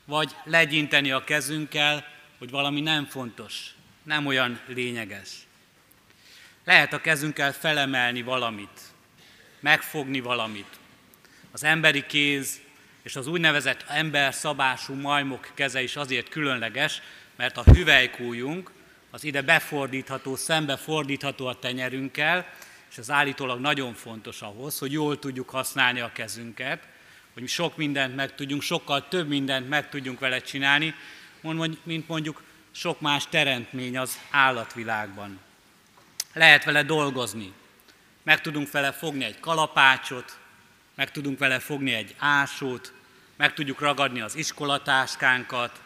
Vagy 0.05 0.31
legyinteni 0.45 1.11
a 1.11 1.25
kezünkkel, 1.25 2.05
hogy 2.39 2.51
valami 2.51 2.81
nem 2.81 3.05
fontos, 3.05 3.75
nem 4.03 4.27
olyan 4.27 4.61
lényeges. 4.67 5.29
Lehet 6.65 6.93
a 6.93 7.01
kezünkkel 7.01 7.53
felemelni 7.53 8.23
valamit, 8.23 8.81
megfogni 9.61 10.21
valamit. 10.21 10.79
Az 11.53 11.65
emberi 11.65 12.07
kéz 12.07 12.61
és 13.09 13.17
az 13.17 13.27
úgynevezett 13.27 13.85
ember 13.87 14.35
szabású 14.35 14.95
majmok 14.95 15.51
keze 15.55 15.83
is 15.83 15.97
azért 15.97 16.29
különleges, 16.29 17.03
mert 17.37 17.57
a 17.57 17.63
hüvelykújunk, 17.63 18.71
az 19.11 19.25
ide 19.25 19.43
befordítható, 19.43 20.37
szembe 20.37 20.77
fordítható 20.77 21.47
a 21.47 21.59
tenyerünkkel, 21.59 22.47
és 22.91 22.99
ez 22.99 23.11
állítólag 23.11 23.61
nagyon 23.61 23.95
fontos 23.95 24.43
ahhoz, 24.43 24.79
hogy 24.79 24.93
jól 24.93 25.19
tudjuk 25.19 25.51
használni 25.51 26.01
a 26.01 26.13
kezünket, 26.13 26.83
hogy 27.35 27.49
sok 27.49 27.77
mindent 27.77 28.17
meg 28.17 28.35
tudjunk, 28.35 28.63
sokkal 28.63 29.09
több 29.09 29.29
mindent 29.29 29.69
meg 29.69 29.89
tudjunk 29.89 30.19
vele 30.19 30.41
csinálni, 30.41 30.95
mint 31.83 32.09
mondjuk 32.09 32.43
sok 32.71 33.01
más 33.01 33.29
teremtmény 33.29 33.99
az 33.99 34.19
állatvilágban. 34.31 35.39
Lehet 36.33 36.65
vele 36.65 36.83
dolgozni, 36.83 37.53
meg 38.23 38.41
tudunk 38.41 38.71
vele 38.71 38.93
fogni 38.93 39.25
egy 39.25 39.41
kalapácsot, 39.41 40.39
meg 40.95 41.11
tudunk 41.11 41.39
vele 41.39 41.59
fogni 41.59 41.93
egy 41.93 42.15
ásót, 42.19 42.97
meg 43.39 43.55
tudjuk 43.55 43.81
ragadni 43.81 44.21
az 44.21 44.37
iskolatáskánkat, 44.37 45.81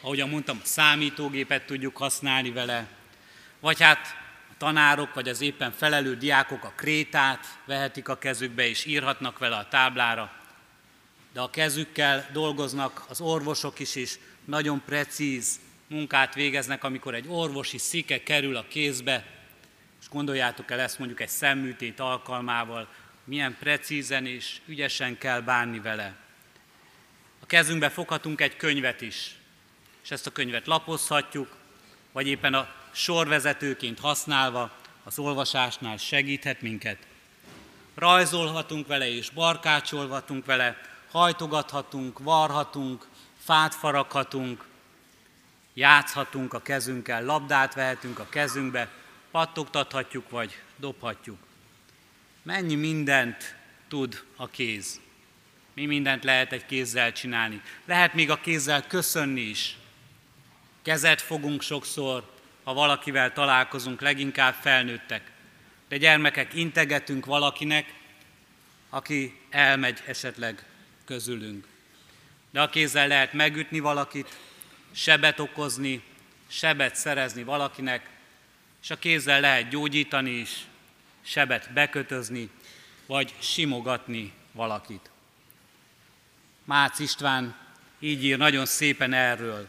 ahogyan 0.00 0.28
mondtam, 0.28 0.60
a 0.62 0.66
számítógépet 0.66 1.66
tudjuk 1.66 1.96
használni 1.96 2.50
vele, 2.50 2.86
vagy 3.60 3.80
hát 3.80 4.16
a 4.50 4.54
tanárok, 4.58 5.14
vagy 5.14 5.28
az 5.28 5.40
éppen 5.40 5.72
felelő 5.72 6.16
diákok 6.16 6.64
a 6.64 6.72
krétát 6.76 7.58
vehetik 7.64 8.08
a 8.08 8.18
kezükbe, 8.18 8.68
és 8.68 8.84
írhatnak 8.84 9.38
vele 9.38 9.56
a 9.56 9.68
táblára, 9.68 10.32
de 11.32 11.40
a 11.40 11.50
kezükkel 11.50 12.28
dolgoznak 12.32 13.04
az 13.08 13.20
orvosok 13.20 13.78
is, 13.78 13.94
és 13.94 14.18
nagyon 14.44 14.82
precíz 14.86 15.60
munkát 15.86 16.34
végeznek, 16.34 16.84
amikor 16.84 17.14
egy 17.14 17.26
orvosi 17.28 17.78
szike 17.78 18.22
kerül 18.22 18.56
a 18.56 18.64
kézbe, 18.68 19.26
és 20.00 20.08
gondoljátok 20.08 20.70
el 20.70 20.80
ezt 20.80 20.98
mondjuk 20.98 21.20
egy 21.20 21.28
szemműtét 21.28 22.00
alkalmával, 22.00 22.88
milyen 23.24 23.56
precízen 23.60 24.26
és 24.26 24.60
ügyesen 24.66 25.18
kell 25.18 25.40
bánni 25.40 25.80
vele. 25.80 26.23
A 27.44 27.46
kezünkbe 27.46 27.90
foghatunk 27.90 28.40
egy 28.40 28.56
könyvet 28.56 29.00
is, 29.00 29.34
és 30.02 30.10
ezt 30.10 30.26
a 30.26 30.30
könyvet 30.30 30.66
lapozhatjuk, 30.66 31.56
vagy 32.12 32.26
éppen 32.26 32.54
a 32.54 32.68
sorvezetőként 32.92 34.00
használva 34.00 34.70
az 35.02 35.18
olvasásnál 35.18 35.96
segíthet 35.96 36.62
minket. 36.62 36.98
Rajzolhatunk 37.94 38.86
vele 38.86 39.08
és 39.08 39.30
barkácsolhatunk 39.30 40.44
vele, 40.44 40.80
hajtogathatunk, 41.10 42.18
varhatunk, 42.18 43.06
fát 43.38 43.74
faraghatunk, 43.74 44.64
játszhatunk 45.74 46.52
a 46.52 46.62
kezünkkel, 46.62 47.24
labdát 47.24 47.74
vehetünk 47.74 48.18
a 48.18 48.28
kezünkbe, 48.28 48.88
pattogtathatjuk 49.30 50.30
vagy 50.30 50.58
dobhatjuk. 50.76 51.38
Mennyi 52.42 52.74
mindent 52.74 53.56
tud 53.88 54.24
a 54.36 54.48
kéz? 54.48 55.00
Mi 55.74 55.86
mindent 55.86 56.24
lehet 56.24 56.52
egy 56.52 56.66
kézzel 56.66 57.12
csinálni? 57.12 57.62
Lehet 57.84 58.14
még 58.14 58.30
a 58.30 58.40
kézzel 58.40 58.86
köszönni 58.86 59.40
is. 59.40 59.76
Kezet 60.82 61.20
fogunk 61.20 61.62
sokszor, 61.62 62.32
ha 62.64 62.74
valakivel 62.74 63.32
találkozunk, 63.32 64.00
leginkább 64.00 64.54
felnőttek. 64.54 65.32
De 65.88 65.96
gyermekek, 65.96 66.54
integetünk 66.54 67.26
valakinek, 67.26 67.94
aki 68.90 69.40
elmegy 69.50 70.02
esetleg 70.06 70.64
közülünk. 71.04 71.66
De 72.50 72.60
a 72.62 72.68
kézzel 72.68 73.08
lehet 73.08 73.32
megütni 73.32 73.78
valakit, 73.78 74.38
sebet 74.92 75.40
okozni, 75.40 76.02
sebet 76.46 76.96
szerezni 76.96 77.42
valakinek, 77.42 78.10
és 78.82 78.90
a 78.90 78.98
kézzel 78.98 79.40
lehet 79.40 79.68
gyógyítani 79.68 80.30
is, 80.30 80.64
sebet 81.22 81.72
bekötözni, 81.72 82.50
vagy 83.06 83.34
simogatni 83.38 84.32
valakit. 84.52 85.10
Mácz 86.64 87.00
István 87.00 87.56
így 87.98 88.24
ír 88.24 88.38
nagyon 88.38 88.66
szépen 88.66 89.12
erről. 89.12 89.68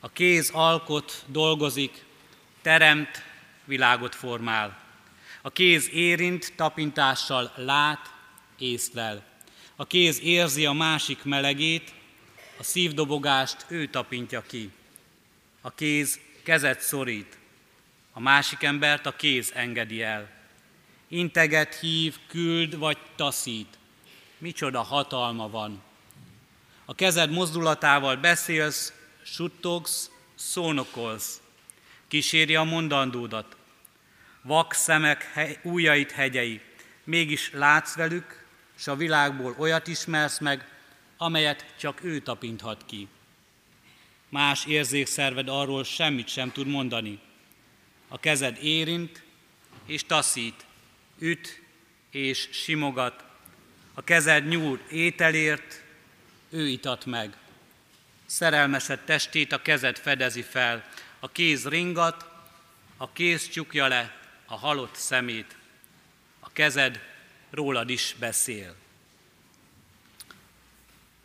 A 0.00 0.08
kéz 0.08 0.50
alkot, 0.50 1.24
dolgozik, 1.26 2.04
teremt, 2.62 3.22
világot 3.64 4.14
formál. 4.14 4.78
A 5.42 5.50
kéz 5.50 5.90
érint, 5.92 6.52
tapintással 6.56 7.52
lát, 7.56 8.12
észlel. 8.58 9.24
A 9.76 9.86
kéz 9.86 10.20
érzi 10.20 10.66
a 10.66 10.72
másik 10.72 11.24
melegét, 11.24 11.94
a 12.58 12.62
szívdobogást 12.62 13.64
ő 13.68 13.86
tapintja 13.86 14.42
ki. 14.42 14.70
A 15.60 15.70
kéz 15.70 16.20
kezet 16.42 16.80
szorít, 16.80 17.38
a 18.12 18.20
másik 18.20 18.62
embert 18.62 19.06
a 19.06 19.16
kéz 19.16 19.52
engedi 19.54 20.02
el. 20.02 20.30
Integet, 21.08 21.74
hív, 21.74 22.16
küld 22.26 22.78
vagy 22.78 22.98
taszít. 23.16 23.78
Micsoda 24.38 24.82
hatalma 24.82 25.50
van. 25.50 25.82
A 26.88 26.94
kezed 26.94 27.30
mozdulatával 27.30 28.16
beszélsz, 28.16 28.92
suttogsz, 29.22 30.10
szónokolsz, 30.34 31.40
kíséri 32.08 32.54
a 32.54 32.64
mondandódat. 32.64 33.56
Vak 34.42 34.72
szemek 34.72 35.32
ujjait 35.62 36.10
hegyei, 36.10 36.60
mégis 37.04 37.50
látsz 37.52 37.94
velük, 37.94 38.44
és 38.76 38.86
a 38.86 38.96
világból 38.96 39.54
olyat 39.58 39.86
ismersz 39.86 40.38
meg, 40.38 40.68
amelyet 41.16 41.74
csak 41.78 42.04
ő 42.04 42.20
tapinthat 42.20 42.84
ki. 42.86 43.08
Más 44.28 44.64
érzékszerved 44.66 45.48
arról 45.48 45.84
semmit 45.84 46.28
sem 46.28 46.52
tud 46.52 46.66
mondani. 46.66 47.18
A 48.08 48.18
kezed 48.18 48.58
érint 48.62 49.22
és 49.86 50.04
taszít, 50.04 50.66
üt 51.18 51.62
és 52.10 52.48
simogat. 52.52 53.24
A 53.94 54.02
kezed 54.02 54.48
nyúl 54.48 54.80
ételért, 54.90 55.84
ő 56.56 56.68
itat 56.68 57.04
meg. 57.06 57.36
Szerelmesed 58.26 59.00
testét 59.00 59.52
a 59.52 59.62
kezed 59.62 59.98
fedezi 59.98 60.42
fel, 60.42 60.84
a 61.20 61.28
kéz 61.28 61.68
ringat, 61.68 62.30
a 62.96 63.12
kéz 63.12 63.48
csukja 63.48 63.86
le 63.86 64.16
a 64.46 64.56
halott 64.56 64.94
szemét, 64.94 65.56
a 66.40 66.50
kezed 66.52 67.00
rólad 67.50 67.90
is 67.90 68.14
beszél. 68.18 68.74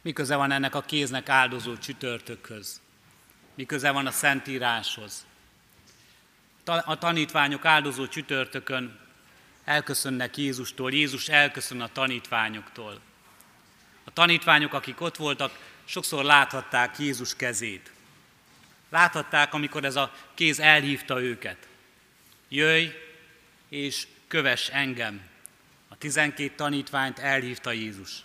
Mi 0.01 0.13
köze 0.13 0.35
van 0.35 0.51
ennek 0.51 0.75
a 0.75 0.81
kéznek 0.81 1.29
áldozó 1.29 1.77
csütörtökhöz? 1.77 2.81
Mi 3.55 3.65
köze 3.65 3.91
van 3.91 4.07
a 4.07 4.11
Szentíráshoz? 4.11 5.25
A 6.65 6.97
tanítványok 6.97 7.65
áldozó 7.65 8.07
csütörtökön 8.07 8.99
elköszönnek 9.63 10.37
Jézustól, 10.37 10.91
Jézus 10.91 11.27
elköszön 11.27 11.81
a 11.81 11.87
tanítványoktól. 11.87 13.01
A 14.03 14.13
tanítványok, 14.13 14.73
akik 14.73 15.01
ott 15.01 15.15
voltak, 15.15 15.59
sokszor 15.85 16.23
láthatták 16.23 16.99
Jézus 16.99 17.35
kezét. 17.35 17.91
Láthatták, 18.89 19.53
amikor 19.53 19.85
ez 19.85 19.95
a 19.95 20.13
kéz 20.33 20.59
elhívta 20.59 21.21
őket. 21.21 21.67
Jöjj 22.49 22.87
és 23.69 24.07
köves 24.27 24.67
engem. 24.69 25.21
A 25.87 25.97
tizenkét 25.97 26.55
tanítványt 26.55 27.19
elhívta 27.19 27.71
Jézus. 27.71 28.23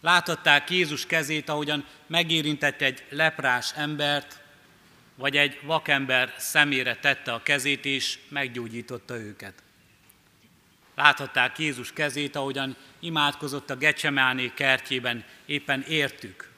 Láthatták 0.00 0.70
Jézus 0.70 1.06
kezét, 1.06 1.48
ahogyan 1.48 1.86
megérintett 2.06 2.80
egy 2.80 3.04
leprás 3.08 3.72
embert, 3.74 4.40
vagy 5.14 5.36
egy 5.36 5.58
vakember 5.62 6.34
szemére 6.38 6.96
tette 6.96 7.32
a 7.32 7.42
kezét, 7.42 7.84
és 7.84 8.18
meggyógyította 8.28 9.16
őket. 9.16 9.62
Láthatták 11.00 11.58
Jézus 11.58 11.92
kezét, 11.92 12.36
ahogyan 12.36 12.76
imádkozott 12.98 13.70
a 13.70 13.76
Gecsemáné 13.76 14.52
kertjében, 14.54 15.24
éppen 15.46 15.82
értük, 15.82 16.50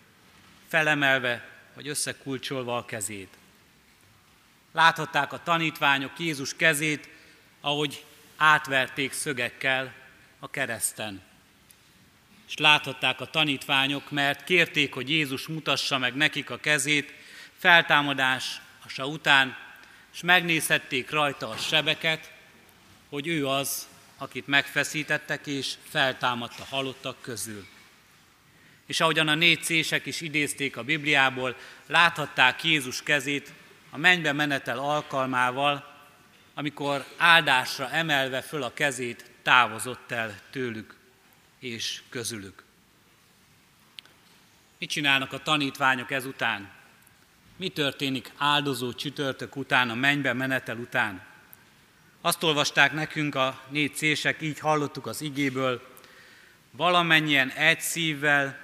felemelve 0.69 1.49
vagy 1.75 1.89
összekulcsolva 1.89 2.77
a 2.77 2.85
kezét. 2.85 3.29
Láthatták 4.73 5.33
a 5.33 5.43
tanítványok 5.43 6.19
Jézus 6.19 6.57
kezét, 6.57 7.09
ahogy 7.61 8.05
átverték 8.37 9.13
szögekkel 9.13 9.93
a 10.39 10.51
kereszten. 10.51 11.23
És 12.49 12.57
láthatták 12.57 13.21
a 13.21 13.31
tanítványok, 13.31 14.11
mert 14.11 14.45
kérték, 14.45 14.95
hogy 14.95 15.11
Jézus 15.11 15.47
mutassa 15.47 15.99
meg 15.99 16.15
nekik 16.15 16.51
a 16.51 16.59
kezét, 16.59 17.15
feltámadása 17.59 19.07
után, 19.07 19.57
és 20.13 20.21
megnézhették 20.23 21.11
rajta 21.11 21.49
a 21.49 21.57
sebeket, 21.57 22.33
hogy 23.09 23.27
ő 23.27 23.47
az, 23.47 23.91
akit 24.23 24.47
megfeszítettek, 24.47 25.47
és 25.47 25.75
feltámadt 25.89 26.61
a 26.61 26.65
halottak 26.65 27.21
közül. 27.21 27.67
És 28.87 29.01
ahogyan 29.01 29.29
a 29.29 29.35
négy 29.35 29.63
cések 29.63 30.07
is 30.07 30.21
idézték 30.21 30.77
a 30.77 30.83
Bibliából, 30.83 31.57
láthatták 31.87 32.65
Jézus 32.65 33.03
kezét 33.03 33.53
a 33.91 33.97
mennybe 33.97 34.33
menetel 34.33 34.79
alkalmával, 34.79 35.91
amikor 36.55 37.05
áldásra 37.17 37.91
emelve 37.91 38.43
föl 38.43 38.63
a 38.63 38.73
kezét 38.73 39.31
távozott 39.43 40.11
el 40.11 40.41
tőlük 40.51 40.97
és 41.59 42.03
közülük. 42.09 42.65
Mit 44.79 44.91
csinálnak 44.91 45.33
a 45.33 45.43
tanítványok 45.43 46.11
ezután? 46.11 46.71
Mi 47.57 47.69
történik 47.69 48.33
áldozó 48.37 48.93
csütörtök 48.93 49.57
után, 49.57 49.91
a 49.91 49.95
mennybe 49.95 50.33
menetel 50.33 50.77
után? 50.77 51.32
Azt 52.25 52.43
olvasták 52.43 52.93
nekünk 52.93 53.35
a 53.35 53.61
négy 53.69 53.95
cések, 53.95 54.43
így 54.43 54.59
hallottuk 54.59 55.07
az 55.07 55.21
igéből, 55.21 55.83
valamennyien 56.71 57.49
egy 57.49 57.81
szívvel 57.81 58.59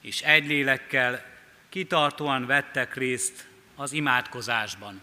és 0.00 0.22
egy 0.22 0.46
lélekkel 0.46 1.24
kitartóan 1.68 2.46
vettek 2.46 2.94
részt 2.94 3.46
az 3.76 3.92
imádkozásban. 3.92 5.00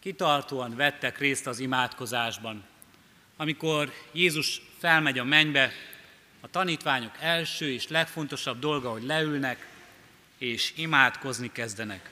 Kitartóan 0.00 0.76
vettek 0.76 1.18
részt 1.18 1.46
az 1.46 1.58
imádkozásban. 1.58 2.64
Amikor 3.36 3.92
Jézus 4.12 4.62
felmegy 4.78 5.18
a 5.18 5.24
mennybe, 5.24 5.72
a 6.40 6.50
tanítványok 6.50 7.14
első 7.20 7.70
és 7.70 7.88
legfontosabb 7.88 8.58
dolga, 8.58 8.90
hogy 8.90 9.02
leülnek 9.02 9.68
és 10.38 10.72
imádkozni 10.76 11.52
kezdenek. 11.52 12.10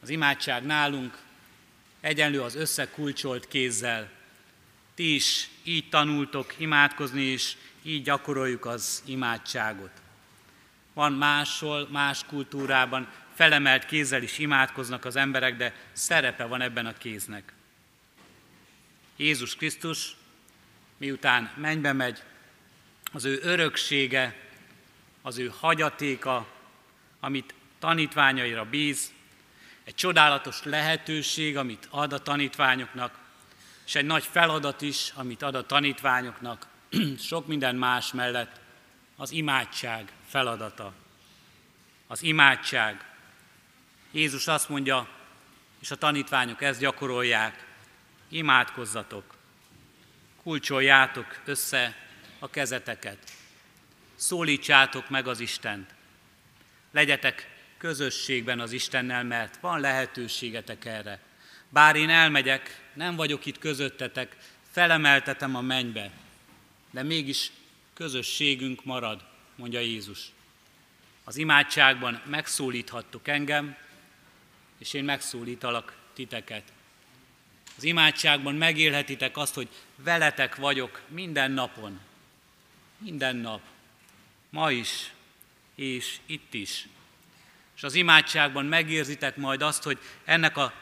Az 0.00 0.08
imádság 0.08 0.64
nálunk 0.64 1.23
egyenlő 2.04 2.42
az 2.42 2.54
összekulcsolt 2.54 3.48
kézzel. 3.48 4.10
Ti 4.94 5.14
is 5.14 5.48
így 5.62 5.88
tanultok 5.88 6.54
imádkozni, 6.56 7.22
és 7.22 7.56
így 7.82 8.02
gyakoroljuk 8.02 8.66
az 8.66 9.02
imádságot. 9.06 9.90
Van 10.92 11.12
máshol, 11.12 11.88
más 11.90 12.24
kultúrában 12.24 13.08
felemelt 13.34 13.86
kézzel 13.86 14.22
is 14.22 14.38
imádkoznak 14.38 15.04
az 15.04 15.16
emberek, 15.16 15.56
de 15.56 15.74
szerepe 15.92 16.44
van 16.44 16.60
ebben 16.60 16.86
a 16.86 16.92
kéznek. 16.92 17.52
Jézus 19.16 19.56
Krisztus, 19.56 20.16
miután 20.96 21.50
mennybe 21.56 21.92
megy, 21.92 22.22
az 23.12 23.24
ő 23.24 23.38
öröksége, 23.42 24.36
az 25.22 25.38
ő 25.38 25.52
hagyatéka, 25.58 26.46
amit 27.20 27.54
tanítványaira 27.78 28.64
bíz, 28.64 29.13
egy 29.84 29.94
csodálatos 29.94 30.62
lehetőség, 30.62 31.56
amit 31.56 31.88
ad 31.90 32.12
a 32.12 32.18
tanítványoknak, 32.18 33.18
és 33.86 33.94
egy 33.94 34.04
nagy 34.04 34.24
feladat 34.24 34.82
is, 34.82 35.12
amit 35.14 35.42
ad 35.42 35.54
a 35.54 35.66
tanítványoknak, 35.66 36.66
sok 37.28 37.46
minden 37.46 37.76
más 37.76 38.12
mellett, 38.12 38.60
az 39.16 39.30
imádság 39.30 40.12
feladata. 40.28 40.92
Az 42.06 42.22
imádság. 42.22 43.04
Jézus 44.10 44.46
azt 44.46 44.68
mondja, 44.68 45.08
és 45.80 45.90
a 45.90 45.96
tanítványok 45.96 46.62
ezt 46.62 46.80
gyakorolják, 46.80 47.66
imádkozzatok, 48.28 49.34
kulcsoljátok 50.42 51.40
össze 51.44 51.96
a 52.38 52.50
kezeteket, 52.50 53.18
szólítsátok 54.14 55.08
meg 55.08 55.26
az 55.26 55.40
Istent, 55.40 55.94
legyetek 56.90 57.53
közösségben 57.84 58.60
az 58.60 58.72
Istennel, 58.72 59.24
mert 59.24 59.60
van 59.60 59.80
lehetőségetek 59.80 60.84
erre. 60.84 61.20
Bár 61.68 61.96
én 61.96 62.10
elmegyek, 62.10 62.90
nem 62.94 63.16
vagyok 63.16 63.46
itt 63.46 63.58
közöttetek, 63.58 64.36
felemeltetem 64.70 65.56
a 65.56 65.60
mennybe, 65.60 66.10
de 66.90 67.02
mégis 67.02 67.50
közösségünk 67.94 68.84
marad, 68.84 69.24
mondja 69.56 69.80
Jézus. 69.80 70.32
Az 71.24 71.36
imádságban 71.36 72.22
megszólíthattok 72.26 73.28
engem, 73.28 73.76
és 74.78 74.92
én 74.92 75.04
megszólítalak 75.04 75.96
titeket. 76.14 76.72
Az 77.76 77.82
imádságban 77.82 78.54
megélhetitek 78.54 79.36
azt, 79.36 79.54
hogy 79.54 79.68
veletek 79.96 80.56
vagyok 80.56 81.02
minden 81.08 81.50
napon. 81.50 82.00
Minden 82.98 83.36
nap. 83.36 83.60
Ma 84.50 84.70
is, 84.70 85.12
és 85.74 86.18
itt 86.26 86.54
is 86.54 86.86
és 87.76 87.82
az 87.82 87.94
imádságban 87.94 88.64
megérzitek 88.64 89.36
majd 89.36 89.62
azt, 89.62 89.82
hogy 89.82 89.98
ennek 90.24 90.56
a 90.56 90.72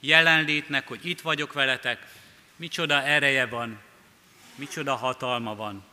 jelenlétnek, 0.00 0.88
hogy 0.88 1.06
itt 1.06 1.20
vagyok 1.20 1.52
veletek, 1.52 2.06
micsoda 2.56 3.02
ereje 3.02 3.46
van, 3.46 3.80
micsoda 4.54 4.94
hatalma 4.94 5.54
van. 5.54 5.84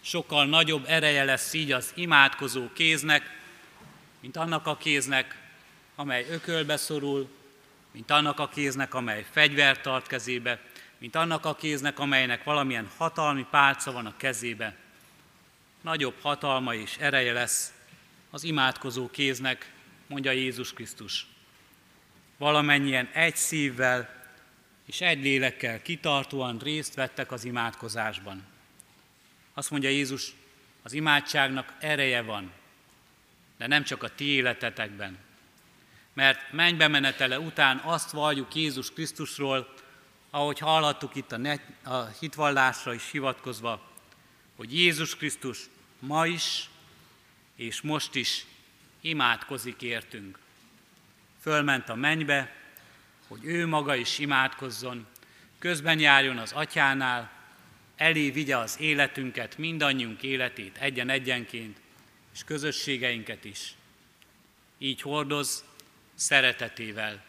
Sokkal 0.00 0.46
nagyobb 0.46 0.84
ereje 0.88 1.24
lesz 1.24 1.52
így 1.52 1.72
az 1.72 1.92
imádkozó 1.94 2.72
kéznek, 2.72 3.38
mint 4.20 4.36
annak 4.36 4.66
a 4.66 4.76
kéznek, 4.76 5.38
amely 5.94 6.26
ökölbe 6.30 6.76
szorul, 6.76 7.28
mint 7.90 8.10
annak 8.10 8.38
a 8.38 8.48
kéznek, 8.48 8.94
amely 8.94 9.26
fegyvert 9.30 9.82
tart 9.82 10.06
kezébe, 10.06 10.60
mint 10.98 11.16
annak 11.16 11.44
a 11.44 11.54
kéznek, 11.54 11.98
amelynek 11.98 12.44
valamilyen 12.44 12.90
hatalmi 12.96 13.46
pálca 13.50 13.92
van 13.92 14.06
a 14.06 14.16
kezébe. 14.16 14.76
Nagyobb 15.80 16.14
hatalma 16.20 16.74
és 16.74 16.96
ereje 16.96 17.32
lesz 17.32 17.72
az 18.30 18.44
imádkozó 18.44 19.10
kéznek, 19.10 19.72
mondja 20.06 20.30
Jézus 20.30 20.72
Krisztus. 20.72 21.26
Valamennyien 22.38 23.08
egy 23.12 23.36
szívvel 23.36 24.18
és 24.86 25.00
egy 25.00 25.22
lélekkel 25.22 25.82
kitartóan 25.82 26.58
részt 26.58 26.94
vettek 26.94 27.32
az 27.32 27.44
imádkozásban. 27.44 28.44
Azt 29.54 29.70
mondja 29.70 29.88
Jézus, 29.88 30.32
az 30.82 30.92
imádságnak 30.92 31.74
ereje 31.78 32.22
van, 32.22 32.52
de 33.56 33.66
nem 33.66 33.84
csak 33.84 34.02
a 34.02 34.14
ti 34.14 34.24
életetekben. 34.24 35.18
Mert 36.12 36.52
mennybe 36.52 36.88
menetele 36.88 37.38
után 37.38 37.78
azt 37.78 38.10
valljuk 38.10 38.54
Jézus 38.54 38.92
Krisztusról, 38.92 39.74
ahogy 40.30 40.58
hallhattuk 40.58 41.14
itt 41.14 41.32
a, 41.32 41.36
net, 41.36 41.62
a 41.84 42.04
hitvallásra 42.04 42.94
is 42.94 43.10
hivatkozva, 43.10 43.88
hogy 44.56 44.78
Jézus 44.78 45.16
Krisztus 45.16 45.58
ma 45.98 46.26
is 46.26 46.68
és 47.60 47.80
most 47.80 48.14
is 48.14 48.44
imádkozik 49.00 49.82
értünk. 49.82 50.38
Fölment 51.40 51.88
a 51.88 51.94
mennybe, 51.94 52.54
hogy 53.28 53.44
ő 53.44 53.66
maga 53.66 53.94
is 53.94 54.18
imádkozzon, 54.18 55.06
közben 55.58 55.98
járjon 55.98 56.38
az 56.38 56.52
atyánál, 56.52 57.30
elé 57.96 58.30
vigye 58.30 58.56
az 58.56 58.80
életünket, 58.80 59.58
mindannyiunk 59.58 60.22
életét 60.22 60.76
egyen-egyenként, 60.76 61.80
és 62.32 62.44
közösségeinket 62.44 63.44
is. 63.44 63.74
Így 64.78 65.00
hordoz 65.00 65.64
szeretetével, 66.14 67.24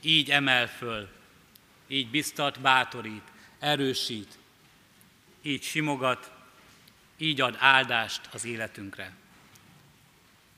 így 0.00 0.30
emel 0.30 0.68
föl, 0.68 1.08
így 1.86 2.08
biztat, 2.08 2.60
bátorít, 2.60 3.32
erősít, 3.58 4.38
így 5.42 5.62
simogat, 5.62 6.32
így 7.16 7.40
ad 7.40 7.56
áldást 7.58 8.28
az 8.32 8.44
életünkre. 8.44 9.24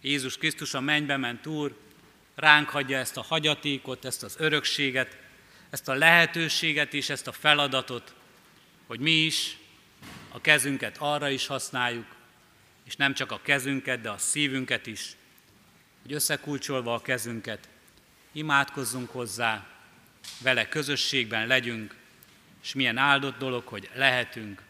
Jézus 0.01 0.37
Krisztus 0.37 0.75
a 0.75 0.81
mennybe 0.81 1.17
ment 1.17 1.47
Úr, 1.47 1.77
ránk 2.35 2.69
hagyja 2.69 2.99
ezt 2.99 3.17
a 3.17 3.23
hagyatékot, 3.23 4.05
ezt 4.05 4.23
az 4.23 4.37
örökséget, 4.39 5.19
ezt 5.71 5.89
a 5.89 5.95
lehetőséget 5.95 6.95
és 6.95 7.09
ezt 7.09 7.27
a 7.27 7.33
feladatot, 7.33 8.15
hogy 8.87 9.01
mi 9.01 9.11
is 9.11 9.57
a 10.29 10.41
kezünket 10.41 10.97
arra 10.99 11.29
is 11.29 11.47
használjuk, 11.47 12.07
és 12.85 12.97
nem 12.97 13.15
csak 13.15 13.33
a 13.33 13.41
kezünket, 13.43 14.01
de 14.01 14.11
a 14.11 14.19
szívünket 14.19 14.87
is, 14.87 15.17
hogy 16.03 16.13
összekulcsolva 16.13 16.95
a 16.95 17.03
kezünket, 17.03 17.69
imádkozzunk 18.33 19.11
hozzá, 19.11 19.67
vele 20.41 20.69
közösségben 20.69 21.47
legyünk, 21.47 21.97
és 22.63 22.75
milyen 22.75 22.97
áldott 22.97 23.39
dolog, 23.39 23.67
hogy 23.67 23.91
lehetünk, 23.95 24.63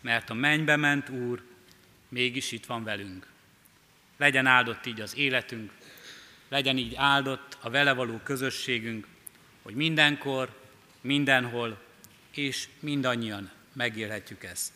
mert 0.00 0.30
a 0.30 0.34
mennybe 0.34 0.76
ment 0.76 1.08
Úr 1.08 1.42
mégis 2.08 2.52
itt 2.52 2.66
van 2.66 2.84
velünk. 2.84 3.26
Legyen 4.18 4.46
áldott 4.46 4.86
így 4.86 5.00
az 5.00 5.16
életünk, 5.16 5.72
legyen 6.48 6.76
így 6.76 6.94
áldott 6.94 7.56
a 7.60 7.70
vele 7.70 7.92
való 7.92 8.20
közösségünk, 8.24 9.06
hogy 9.62 9.74
mindenkor, 9.74 10.48
mindenhol 11.00 11.78
és 12.34 12.68
mindannyian 12.80 13.50
megélhetjük 13.72 14.44
ezt. 14.44 14.72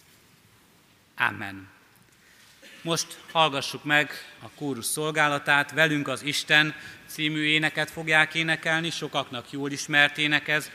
Amen. 1.16 1.68
Most 2.82 3.18
hallgassuk 3.32 3.84
meg 3.84 4.10
a 4.42 4.48
kórus 4.54 4.84
szolgálatát, 4.84 5.72
velünk 5.72 6.08
az 6.08 6.22
Isten 6.22 6.74
című 7.06 7.42
éneket 7.42 7.90
fogják 7.90 8.34
énekelni, 8.34 8.90
sokaknak 8.90 9.50
jól 9.50 9.70
ismert 9.70 10.18
ének 10.18 10.48
ez. 10.48 10.70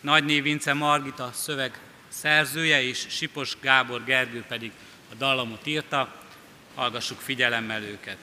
Nagyné 0.00 0.40
Vince 0.40 0.72
Margita 0.72 1.30
szöveg 1.32 1.78
szerzője, 2.08 2.82
és 2.82 3.06
Sipos 3.08 3.56
Gábor 3.60 4.04
Gergő 4.04 4.44
pedig 4.48 4.72
a 5.12 5.14
dallamot 5.14 5.66
írta. 5.66 6.19
Hallgassuk 6.74 7.20
figyelemmel 7.20 7.82
őket. 7.82 8.16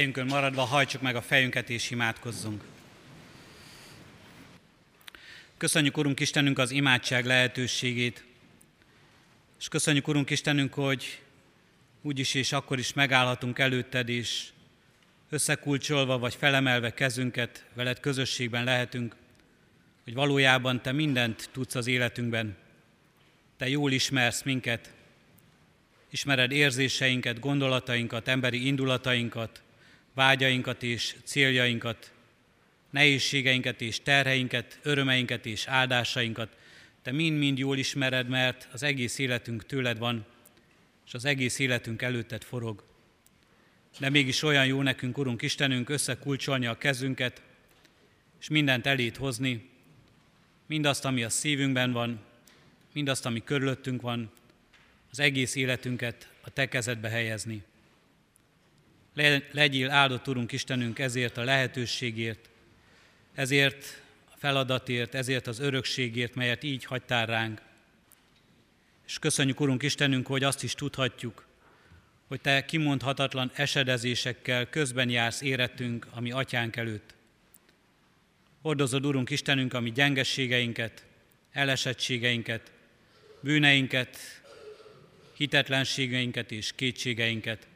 Helyünkön 0.00 0.26
maradva 0.26 0.64
hajtsuk 0.64 1.02
meg 1.02 1.16
a 1.16 1.22
fejünket 1.22 1.70
és 1.70 1.90
imádkozzunk. 1.90 2.64
Köszönjük, 5.56 5.96
Urunk 5.96 6.20
Istenünk, 6.20 6.58
az 6.58 6.70
imádság 6.70 7.24
lehetőségét, 7.24 8.24
és 9.58 9.68
köszönjük, 9.68 10.08
Urunk 10.08 10.30
Istenünk, 10.30 10.74
hogy 10.74 11.22
úgyis 12.02 12.34
és 12.34 12.52
akkor 12.52 12.78
is 12.78 12.92
megállhatunk 12.92 13.58
előtted, 13.58 14.08
és 14.08 14.48
összekulcsolva 15.30 16.18
vagy 16.18 16.34
felemelve 16.34 16.94
kezünket 16.94 17.64
veled 17.74 18.00
közösségben 18.00 18.64
lehetünk, 18.64 19.16
hogy 20.04 20.14
valójában 20.14 20.82
Te 20.82 20.92
mindent 20.92 21.48
tudsz 21.52 21.74
az 21.74 21.86
életünkben. 21.86 22.56
Te 23.56 23.68
jól 23.68 23.92
ismersz 23.92 24.42
minket, 24.42 24.92
ismered 26.10 26.52
érzéseinket, 26.52 27.40
gondolatainkat, 27.40 28.28
emberi 28.28 28.66
indulatainkat, 28.66 29.62
vágyainkat 30.14 30.82
és 30.82 31.16
céljainkat, 31.24 32.12
nehézségeinket 32.90 33.80
és 33.80 34.00
terheinket, 34.02 34.78
örömeinket 34.82 35.46
és 35.46 35.66
áldásainkat. 35.66 36.56
Te 37.02 37.12
mind-mind 37.12 37.58
jól 37.58 37.78
ismered, 37.78 38.28
mert 38.28 38.68
az 38.72 38.82
egész 38.82 39.18
életünk 39.18 39.66
tőled 39.66 39.98
van, 39.98 40.26
és 41.06 41.14
az 41.14 41.24
egész 41.24 41.58
életünk 41.58 42.02
előtted 42.02 42.42
forog. 42.42 42.84
De 43.98 44.10
mégis 44.10 44.42
olyan 44.42 44.66
jó 44.66 44.82
nekünk, 44.82 45.18
Urunk 45.18 45.42
Istenünk, 45.42 45.88
összekulcsolni 45.88 46.66
a 46.66 46.78
kezünket, 46.78 47.42
és 48.40 48.48
mindent 48.48 48.86
elét 48.86 49.16
hozni, 49.16 49.68
mindazt, 50.66 51.04
ami 51.04 51.22
a 51.22 51.28
szívünkben 51.28 51.92
van, 51.92 52.20
mindazt, 52.92 53.26
ami 53.26 53.44
körülöttünk 53.44 54.02
van, 54.02 54.30
az 55.10 55.20
egész 55.20 55.54
életünket 55.54 56.28
a 56.40 56.50
Te 56.50 56.68
kezedbe 56.68 57.08
helyezni. 57.08 57.62
Legyél 59.50 59.90
áldott, 59.90 60.28
Urunk 60.28 60.52
Istenünk, 60.52 60.98
ezért 60.98 61.36
a 61.36 61.44
lehetőségért, 61.44 62.48
ezért 63.34 64.02
a 64.24 64.36
feladatért, 64.36 65.14
ezért 65.14 65.46
az 65.46 65.58
örökségért, 65.58 66.34
melyet 66.34 66.62
így 66.62 66.84
hagytál 66.84 67.26
ránk. 67.26 67.60
És 69.06 69.18
köszönjük, 69.18 69.60
Urunk 69.60 69.82
Istenünk, 69.82 70.26
hogy 70.26 70.44
azt 70.44 70.62
is 70.62 70.74
tudhatjuk, 70.74 71.46
hogy 72.26 72.40
Te 72.40 72.64
kimondhatatlan 72.64 73.50
esedezésekkel 73.54 74.68
közben 74.68 75.10
jársz 75.10 75.40
éretünk, 75.40 76.06
ami 76.10 76.30
atyánk 76.30 76.76
előtt. 76.76 77.14
Hordozod, 78.62 79.06
Urunk 79.06 79.30
Istenünk, 79.30 79.74
a 79.74 79.80
mi 79.80 79.92
gyengességeinket, 79.92 81.04
elesettségeinket, 81.52 82.72
bűneinket, 83.40 84.18
hitetlenségeinket 85.36 86.52
és 86.52 86.72
kétségeinket. 86.74 87.66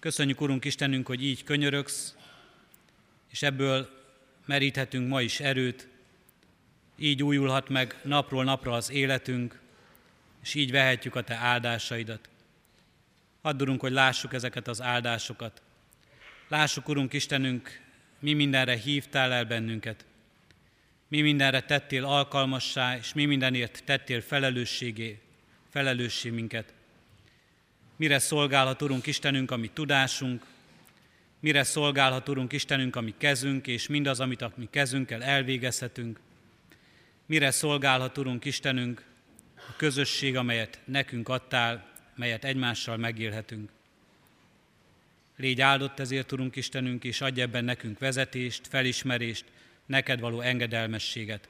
Köszönjük, 0.00 0.40
Urunk 0.40 0.64
Istenünk, 0.64 1.06
hogy 1.06 1.24
így 1.24 1.44
könyörögsz, 1.44 2.16
és 3.30 3.42
ebből 3.42 3.88
meríthetünk 4.46 5.08
ma 5.08 5.22
is 5.22 5.40
erőt, 5.40 5.88
így 6.98 7.22
újulhat 7.22 7.68
meg 7.68 8.00
napról 8.02 8.44
napra 8.44 8.72
az 8.72 8.90
életünk, 8.90 9.60
és 10.42 10.54
így 10.54 10.70
vehetjük 10.70 11.14
a 11.14 11.22
Te 11.22 11.34
áldásaidat. 11.34 12.28
Add, 13.40 13.60
Urunk, 13.60 13.80
hogy 13.80 13.92
lássuk 13.92 14.32
ezeket 14.32 14.68
az 14.68 14.82
áldásokat. 14.82 15.62
Lássuk, 16.48 16.88
Urunk 16.88 17.12
Istenünk, 17.12 17.80
mi 18.18 18.32
mindenre 18.32 18.76
hívtál 18.76 19.32
el 19.32 19.44
bennünket. 19.44 20.04
Mi 21.08 21.20
mindenre 21.20 21.60
tettél 21.60 22.04
alkalmassá, 22.04 22.96
és 22.96 23.12
mi 23.12 23.24
mindenért 23.24 23.82
tettél 23.84 24.20
felelősségé, 24.20 25.20
felelőssé 25.70 26.30
minket. 26.30 26.72
Mire 28.00 28.18
szolgálhat, 28.18 28.82
Urunk 28.82 29.06
Istenünk, 29.06 29.50
a 29.50 29.56
mi 29.56 29.70
tudásunk, 29.72 30.46
mire 31.40 31.62
szolgálhat, 31.62 32.28
Urunk 32.28 32.52
Istenünk, 32.52 32.96
a 32.96 33.00
mi 33.00 33.14
kezünk, 33.18 33.66
és 33.66 33.86
mindaz, 33.86 34.20
amit 34.20 34.42
a 34.42 34.52
mi 34.54 34.68
kezünkkel 34.70 35.22
elvégezhetünk. 35.22 36.20
Mire 37.26 37.50
szolgálhat, 37.50 38.18
Urunk 38.18 38.44
Istenünk, 38.44 39.04
a 39.56 39.76
közösség, 39.76 40.36
amelyet 40.36 40.80
nekünk 40.84 41.28
adtál, 41.28 41.92
melyet 42.16 42.44
egymással 42.44 42.96
megélhetünk. 42.96 43.70
Légy 45.36 45.60
áldott 45.60 45.98
ezért, 45.98 46.32
Urunk 46.32 46.56
Istenünk, 46.56 47.04
és 47.04 47.20
adj 47.20 47.40
ebben 47.40 47.64
nekünk 47.64 47.98
vezetést, 47.98 48.66
felismerést, 48.66 49.44
neked 49.86 50.20
való 50.20 50.40
engedelmességet. 50.40 51.48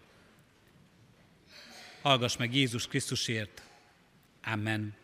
Hallgass 2.03 2.36
meg 2.36 2.55
Jézus 2.55 2.86
Krisztusért. 2.86 3.62
Amen. 4.42 4.98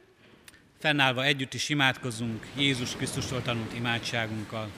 Fennállva 0.87 1.24
együtt 1.24 1.55
is 1.55 1.68
imádkozzunk 1.68 2.47
Jézus 2.57 2.97
Krisztustól 2.97 3.43
tanult 3.43 3.74
imádságunkkal. 3.74 4.70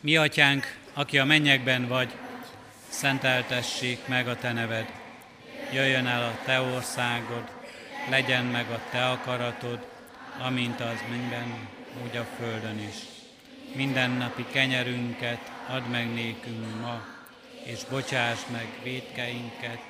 Mi 0.00 0.16
atyánk, 0.16 0.76
aki 0.92 1.18
a 1.18 1.24
mennyekben 1.24 1.88
vagy, 1.88 2.12
szenteltessék 2.88 4.06
meg 4.06 4.28
a 4.28 4.36
te 4.36 4.52
neved. 4.52 4.86
Jöjjön 5.72 6.06
el 6.06 6.22
a 6.22 6.38
te 6.44 6.60
országod, 6.60 7.50
legyen 8.10 8.44
meg 8.44 8.70
a 8.70 8.80
te 8.90 9.06
akaratod, 9.06 9.86
amint 10.38 10.80
az 10.80 10.98
minden, 11.10 11.68
úgy 12.04 12.16
a 12.16 12.26
földön 12.36 12.78
is. 12.78 12.96
Mindennapi 13.72 14.44
kenyerünket 14.52 15.50
add 15.68 15.82
meg 15.82 16.12
nékünk 16.12 16.80
ma, 16.80 17.06
és 17.64 17.84
bocsáss 17.90 18.40
meg 18.52 18.66
védkeinket, 18.82 19.80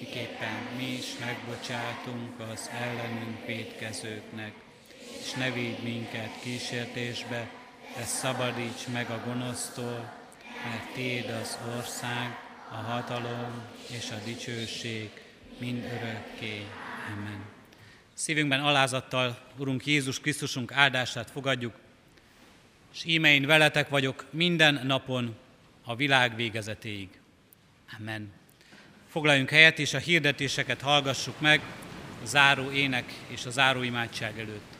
miképpen 0.00 0.54
mi 0.76 0.92
is 0.92 1.06
megbocsátunk 1.20 2.40
az 2.52 2.70
ellenünk 2.80 3.46
védkezőknek. 3.46 4.52
És 5.20 5.32
ne 5.32 5.50
védj 5.50 5.82
minket 5.82 6.40
kísértésbe, 6.42 7.50
de 7.96 8.04
szabadíts 8.04 8.86
meg 8.92 9.10
a 9.10 9.22
gonosztól, 9.24 10.12
mert 10.64 10.92
Téd 10.94 11.30
az 11.30 11.58
ország, 11.76 12.38
a 12.70 12.74
hatalom 12.74 13.62
és 13.90 14.10
a 14.10 14.24
dicsőség 14.24 15.10
mind 15.58 15.84
örökké. 15.84 16.66
Amen. 17.12 17.44
Szívünkben 18.14 18.60
alázattal, 18.60 19.38
Urunk 19.56 19.86
Jézus 19.86 20.20
Krisztusunk 20.20 20.72
áldását 20.72 21.30
fogadjuk, 21.30 21.74
és 22.92 23.04
íme 23.04 23.34
én 23.34 23.46
veletek 23.46 23.88
vagyok 23.88 24.24
minden 24.30 24.86
napon 24.86 25.36
a 25.84 25.96
világ 25.96 26.36
végezetéig. 26.36 27.08
Amen. 27.98 28.32
Foglaljunk 29.16 29.50
helyet, 29.50 29.78
és 29.78 29.94
a 29.94 29.98
hirdetéseket 29.98 30.80
hallgassuk 30.80 31.40
meg 31.40 31.60
a 32.22 32.26
záró 32.26 32.70
ének 32.70 33.12
és 33.28 33.46
a 33.46 33.50
záró 33.50 33.82
imádság 33.82 34.38
előtt. 34.38 34.76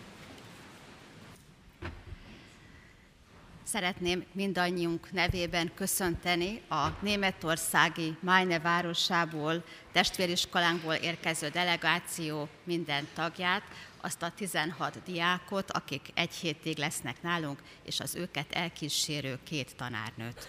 Szeretném 3.65 4.25
mindannyiunk 4.33 5.13
nevében 5.13 5.71
köszönteni 5.75 6.61
a 6.69 6.89
németországi 7.01 8.17
Majne 8.21 8.59
városából, 8.59 9.65
testvériskolánkból 9.93 10.95
érkező 10.95 11.49
delegáció 11.49 12.49
minden 12.65 13.09
tagját, 13.15 13.63
azt 14.01 14.23
a 14.23 14.33
16 14.37 15.03
diákot, 15.05 15.71
akik 15.71 16.09
egy 16.15 16.35
hétig 16.35 16.79
lesznek 16.79 17.23
nálunk, 17.23 17.63
és 17.85 18.01
az 18.01 18.15
őket 18.15 18.53
elkísérő 18.53 19.39
két 19.45 19.77
tanárnőt. 19.77 20.49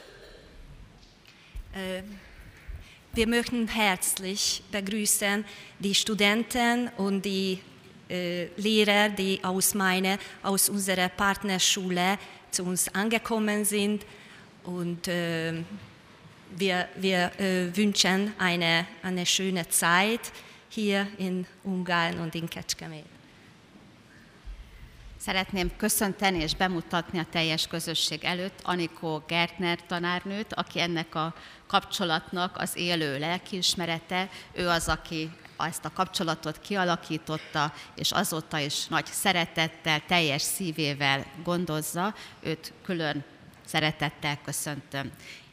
Wir 3.14 3.28
möchten 3.28 3.68
herzlich 3.68 4.62
begrüßen 4.72 5.43
die 5.80 5.95
Studenten 5.95 6.89
und 6.97 7.24
die 7.24 7.60
äh, 8.10 8.47
Lehrer, 8.58 9.10
die 9.10 9.43
aus 9.43 9.74
meine, 9.74 10.20
aus 10.43 10.70
unserer 10.70 11.10
Partnerschule 11.10 12.18
zu 12.51 12.64
uns 12.64 12.88
angekommen 12.93 13.66
sind. 13.66 14.05
Und 14.64 15.08
äh, 15.08 15.53
wir, 16.55 16.88
wir 16.95 17.32
äh, 17.39 17.76
wünschen 17.76 18.34
eine, 18.38 18.86
eine 19.01 19.26
schöne 19.26 19.68
Zeit 19.68 20.32
hier 20.70 21.08
in 21.18 21.45
Ungarn 21.64 22.20
und 22.20 22.36
in 22.36 22.47
Kecskemét. 22.47 23.16
Szeretném 25.28 25.71
köszönteni 25.78 26.39
és 26.41 26.55
bemutatni 26.55 27.19
a 27.19 27.25
teljes 27.32 27.67
közösség 27.67 28.23
előtt 28.23 28.59
Anikó 28.63 29.23
Gertner 29.28 29.86
tanárnőt, 29.86 30.53
aki 30.53 30.80
ennek 30.80 31.15
a 31.15 31.34
kapcsolatnak 31.67 32.57
az 32.57 32.78
élő 32.78 33.19
lelkiismerete. 33.19 34.30
Ő 34.53 34.67
az, 34.67 34.88
aki 34.88 35.30
ezt 35.57 35.86
a 35.86 35.91
kapcsolatot 35.93 36.59
kialakította, 36.59 37.73
és 37.95 38.11
azóta 38.11 38.59
is 38.59 38.86
nagy 38.86 39.05
szeretettel, 39.05 40.01
teljes 40.07 40.41
szívével 40.41 41.25
gondozza. 41.43 42.13
Őt 42.39 42.73
külön 42.84 43.23
szeretettel 43.65 44.39
köszöntöm. 44.45 45.11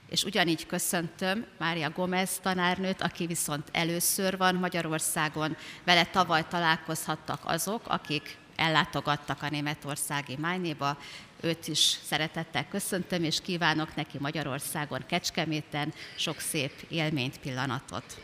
És 0.08 0.24
ugyanígy 0.24 0.66
köszöntöm 0.66 1.46
Mária 1.58 1.90
Gomez 1.90 2.38
tanárnőt, 2.42 3.02
aki 3.02 3.26
viszont 3.26 3.68
először 3.72 4.36
van 4.36 4.54
Magyarországon. 4.54 5.56
Vele 5.84 6.04
tavaly 6.04 6.44
találkozhattak 6.48 7.40
azok, 7.44 7.82
akik 7.86 8.42
ellátogattak 8.56 9.42
a 9.42 9.50
németországi 9.50 10.36
Májnéba. 10.36 10.98
Őt 11.40 11.68
is 11.68 11.78
szeretettel 11.78 12.68
köszöntöm, 12.68 13.24
és 13.24 13.40
kívánok 13.40 13.96
neki 13.96 14.18
Magyarországon, 14.20 15.04
Kecskeméten 15.06 15.94
sok 16.16 16.40
szép 16.40 16.72
élményt, 16.88 17.38
pillanatot. 17.38 18.20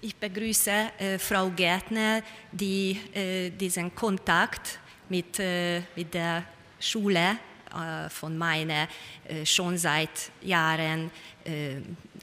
Ich 0.00 0.14
begrüße 0.18 0.94
Frau 1.18 1.54
Gärtner, 1.54 2.24
die 2.50 3.00
diesen 3.56 3.94
Kontakt 3.94 4.80
mit, 5.06 5.42
mit 5.94 6.14
der 6.14 6.44
Schule 6.78 7.38
von 8.08 8.36
Meine 8.36 8.88
schon 9.44 9.76
seit 9.76 10.30
Jahren 10.42 11.10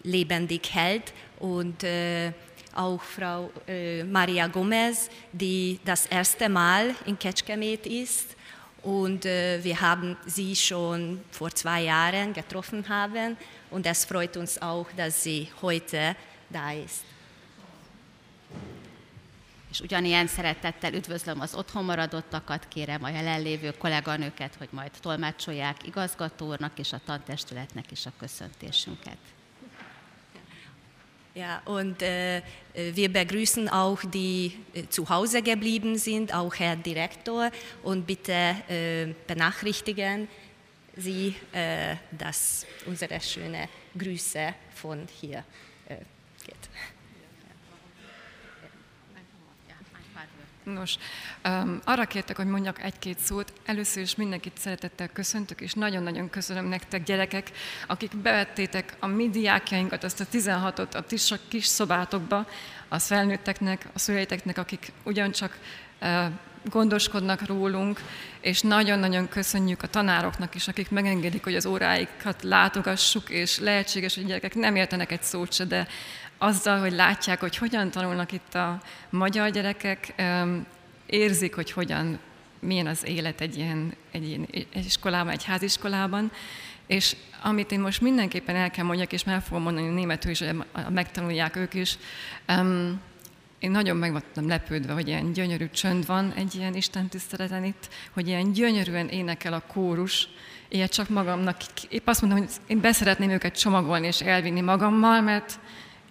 lebendig 0.03 0.69
hält 0.71 1.13
und 1.39 1.83
auch 2.77 3.01
Frau 3.01 3.51
äh, 3.67 4.03
Maria 4.03 4.47
Gomez, 4.47 5.09
die 5.31 5.79
das 5.83 6.05
erste 6.05 6.49
Mal 6.49 6.95
in 7.05 7.17
Ketschkemet 7.17 7.85
ist. 7.85 8.35
Und 8.83 9.25
äh, 9.25 9.63
wir 9.63 9.81
haben 9.81 10.15
sie 10.25 10.55
schon 10.55 11.21
vor 11.31 11.49
zwei 11.51 11.81
Jahren 11.83 12.33
getroffen 12.33 12.87
haben. 12.87 13.35
Und 13.69 13.85
es 13.85 14.05
freut 14.05 14.37
uns 14.37 14.61
auch, 14.61 14.87
dass 14.95 15.23
sie 15.23 15.49
heute 15.61 16.15
da 16.49 16.71
ist. 16.71 17.03
És 19.69 19.83
ugyanilyen 19.83 20.27
szeretettel 20.27 20.93
üdvözlöm 20.93 21.39
az 21.39 21.55
otthon 21.55 21.85
maradottakat, 21.85 22.67
kérem 22.67 23.03
a 23.03 23.09
jelenlévő 23.09 23.71
kolléganőket, 23.71 24.55
hogy 24.55 24.69
majd 24.71 24.91
tolmácsolják 25.01 25.87
igazgatónak 25.87 26.79
és 26.79 26.93
a 26.93 27.01
tantestületnek 27.05 27.91
is 27.91 28.05
a 28.05 28.11
köszöntésünket. 28.19 29.17
Ja, 31.37 31.61
und 31.65 32.01
äh, 32.01 32.41
wir 32.73 33.13
begrüßen 33.13 33.69
auch 33.69 34.01
die 34.03 34.53
äh, 34.73 34.87
zu 34.89 35.07
Hause 35.07 35.43
geblieben 35.43 35.95
sind, 35.95 36.33
auch 36.33 36.55
Herr 36.55 36.75
Direktor, 36.75 37.51
und 37.83 38.07
bitte 38.07 38.55
äh, 38.67 39.13
benachrichtigen 39.27 40.27
Sie 40.95 41.35
äh, 41.51 41.95
dass 42.17 42.65
unsere 42.87 43.21
schöne 43.21 43.69
Grüße 43.95 44.55
von 44.73 45.07
hier 45.21 45.43
Nos, 50.73 50.97
um, 51.45 51.79
arra 51.83 52.05
kértek, 52.05 52.35
hogy 52.35 52.45
mondjak 52.45 52.83
egy-két 52.83 53.19
szót. 53.19 53.53
Először 53.65 54.03
is 54.03 54.15
mindenkit 54.15 54.57
szeretettel 54.57 55.07
köszöntök, 55.07 55.61
és 55.61 55.73
nagyon-nagyon 55.73 56.29
köszönöm 56.29 56.65
nektek, 56.65 57.03
gyerekek, 57.03 57.51
akik 57.87 58.17
bevettétek 58.17 58.95
a 58.99 59.07
mi 59.07 59.29
diákjainkat, 59.29 60.03
azt 60.03 60.19
a 60.19 60.25
16-ot 60.31 60.95
a 60.95 61.01
kis, 61.01 61.33
kis 61.47 61.65
szobátokba, 61.65 62.47
az 62.89 63.05
felnőtteknek, 63.05 63.87
a 63.93 63.99
szüleiteknek, 63.99 64.57
akik 64.57 64.91
ugyancsak 65.03 65.59
uh, 66.01 66.25
gondoskodnak 66.69 67.45
rólunk, 67.45 68.01
és 68.41 68.61
nagyon-nagyon 68.61 69.27
köszönjük 69.27 69.83
a 69.83 69.87
tanároknak 69.87 70.55
is, 70.55 70.67
akik 70.67 70.89
megengedik, 70.89 71.43
hogy 71.43 71.55
az 71.55 71.65
óráikat 71.65 72.43
látogassuk, 72.43 73.29
és 73.29 73.59
lehetséges, 73.59 74.15
hogy 74.15 74.25
gyerekek 74.25 74.55
nem 74.55 74.75
értenek 74.75 75.11
egy 75.11 75.23
szót 75.23 75.53
se, 75.53 75.65
de 75.65 75.87
azzal, 76.37 76.79
hogy 76.79 76.91
látják, 76.91 77.39
hogy 77.39 77.57
hogyan 77.57 77.91
tanulnak 77.91 78.31
itt 78.31 78.55
a 78.55 78.81
magyar 79.09 79.49
gyerekek, 79.49 80.13
érzik, 81.05 81.55
hogy 81.55 81.71
hogyan, 81.71 82.19
milyen 82.59 82.87
az 82.87 83.05
élet 83.05 83.41
egy 83.41 83.57
ilyen, 83.57 83.93
egy 84.11 84.27
ilyen 84.27 84.47
iskolában, 84.73 85.31
egy 85.31 85.43
háziskolában, 85.43 86.31
és 86.87 87.15
amit 87.41 87.71
én 87.71 87.79
most 87.79 88.01
mindenképpen 88.01 88.55
el 88.55 88.71
kell 88.71 88.85
mondjak, 88.85 89.13
és 89.13 89.23
meg 89.23 89.41
fogom 89.41 89.63
mondani 89.63 89.87
németül 89.87 90.31
is, 90.31 90.39
hogy 90.39 90.63
megtanulják 90.89 91.55
ők 91.55 91.73
is, 91.73 91.97
én 93.59 93.71
nagyon 93.71 93.97
meg 93.97 94.11
voltam 94.11 94.47
lepődve, 94.47 94.93
hogy 94.93 95.07
ilyen 95.07 95.31
gyönyörű 95.31 95.69
csönd 95.69 96.05
van 96.05 96.33
egy 96.35 96.55
ilyen 96.55 96.75
Isten 96.75 97.07
tiszteleten 97.07 97.63
itt, 97.63 97.89
hogy 98.11 98.27
ilyen 98.27 98.51
gyönyörűen 98.51 99.07
énekel 99.07 99.53
a 99.53 99.63
kórus. 99.67 100.27
Ilyet 100.69 100.93
csak 100.93 101.09
magamnak, 101.09 101.57
épp 101.89 102.07
azt 102.07 102.21
mondom, 102.21 102.39
hogy 102.39 102.49
én 102.67 102.81
beszeretném 102.81 103.29
őket 103.29 103.59
csomagolni 103.59 104.07
és 104.07 104.21
elvinni 104.21 104.61
magammal, 104.61 105.21
mert 105.21 105.59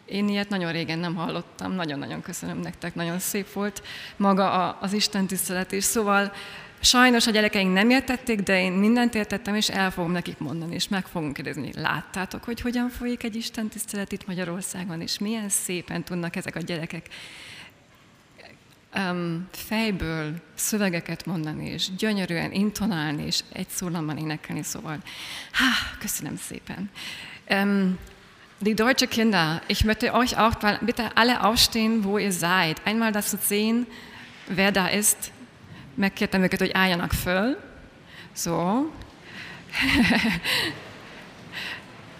én 0.07 0.29
ilyet 0.29 0.49
nagyon 0.49 0.73
régen 0.73 0.99
nem 0.99 1.15
hallottam. 1.15 1.73
Nagyon-nagyon 1.73 2.23
köszönöm 2.23 2.59
nektek, 2.59 2.95
nagyon 2.95 3.19
szép 3.19 3.53
volt 3.53 3.83
maga 4.17 4.71
az 4.71 4.93
Isten 4.93 5.27
tisztelet 5.27 5.73
is. 5.73 5.85
Szóval 5.85 6.33
sajnos 6.81 7.27
a 7.27 7.31
gyerekeink 7.31 7.73
nem 7.73 7.91
értették, 7.91 8.41
de 8.41 8.63
én 8.63 8.73
mindent 8.73 9.15
értettem, 9.15 9.55
és 9.55 9.69
el 9.69 9.91
fogom 9.91 10.13
nekik 10.13 10.39
mondani, 10.39 10.75
és 10.75 10.89
meg 10.89 11.07
fogunk 11.07 11.33
kérdezni, 11.33 11.71
láttátok, 11.75 12.45
hogy 12.45 12.61
hogyan 12.61 12.89
folyik 12.89 13.23
egy 13.23 13.37
Isten 13.37 13.69
tisztelet 13.69 14.13
itt 14.13 14.27
Magyarországon, 14.27 15.01
és 15.01 15.19
milyen 15.19 15.49
szépen 15.49 16.03
tudnak 16.03 16.37
ezek 16.37 16.57
a 16.57 16.61
gyerekek 16.61 17.09
um, 18.95 19.49
fejből 19.53 20.35
szövegeket 20.55 21.27
mondani, 21.27 21.69
és 21.69 21.95
gyönyörűen 21.97 22.53
intonálni, 22.53 23.27
és 23.27 23.41
egy 23.53 23.69
szólamban 23.69 24.17
énekelni, 24.17 24.63
szóval, 24.63 24.99
há, 25.53 25.99
köszönöm 25.99 26.37
szépen. 26.37 26.91
Um, 27.51 27.99
Die 28.61 28.75
deutsche 28.75 29.07
Kinder, 29.07 29.61
ich 29.69 29.85
möchte 29.85 30.15
euch 30.15 30.39
auch 30.39 30.55
bitte 30.81 31.11
alle 31.15 31.45
aufstehen, 31.45 32.05
wo 32.05 32.17
ihr 32.17 32.33
seid. 32.33 32.81
Einmal 32.87 33.13
das 33.13 33.29
zu 33.29 33.37
sehen, 33.37 33.87
wer 34.47 34.73
da 34.73 34.89
ist. 34.89 35.31
Megkértem 35.95 36.43
őket, 36.43 36.59
hogy 36.59 36.73
álljanak 36.73 37.13
föl. 37.13 37.57
So. 38.35 38.91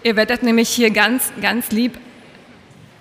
ihr 0.03 0.15
werdet 0.15 0.43
nämlich 0.43 0.69
hier 0.69 0.91
ganz, 0.91 1.31
ganz 1.41 1.71
lieb 1.71 1.97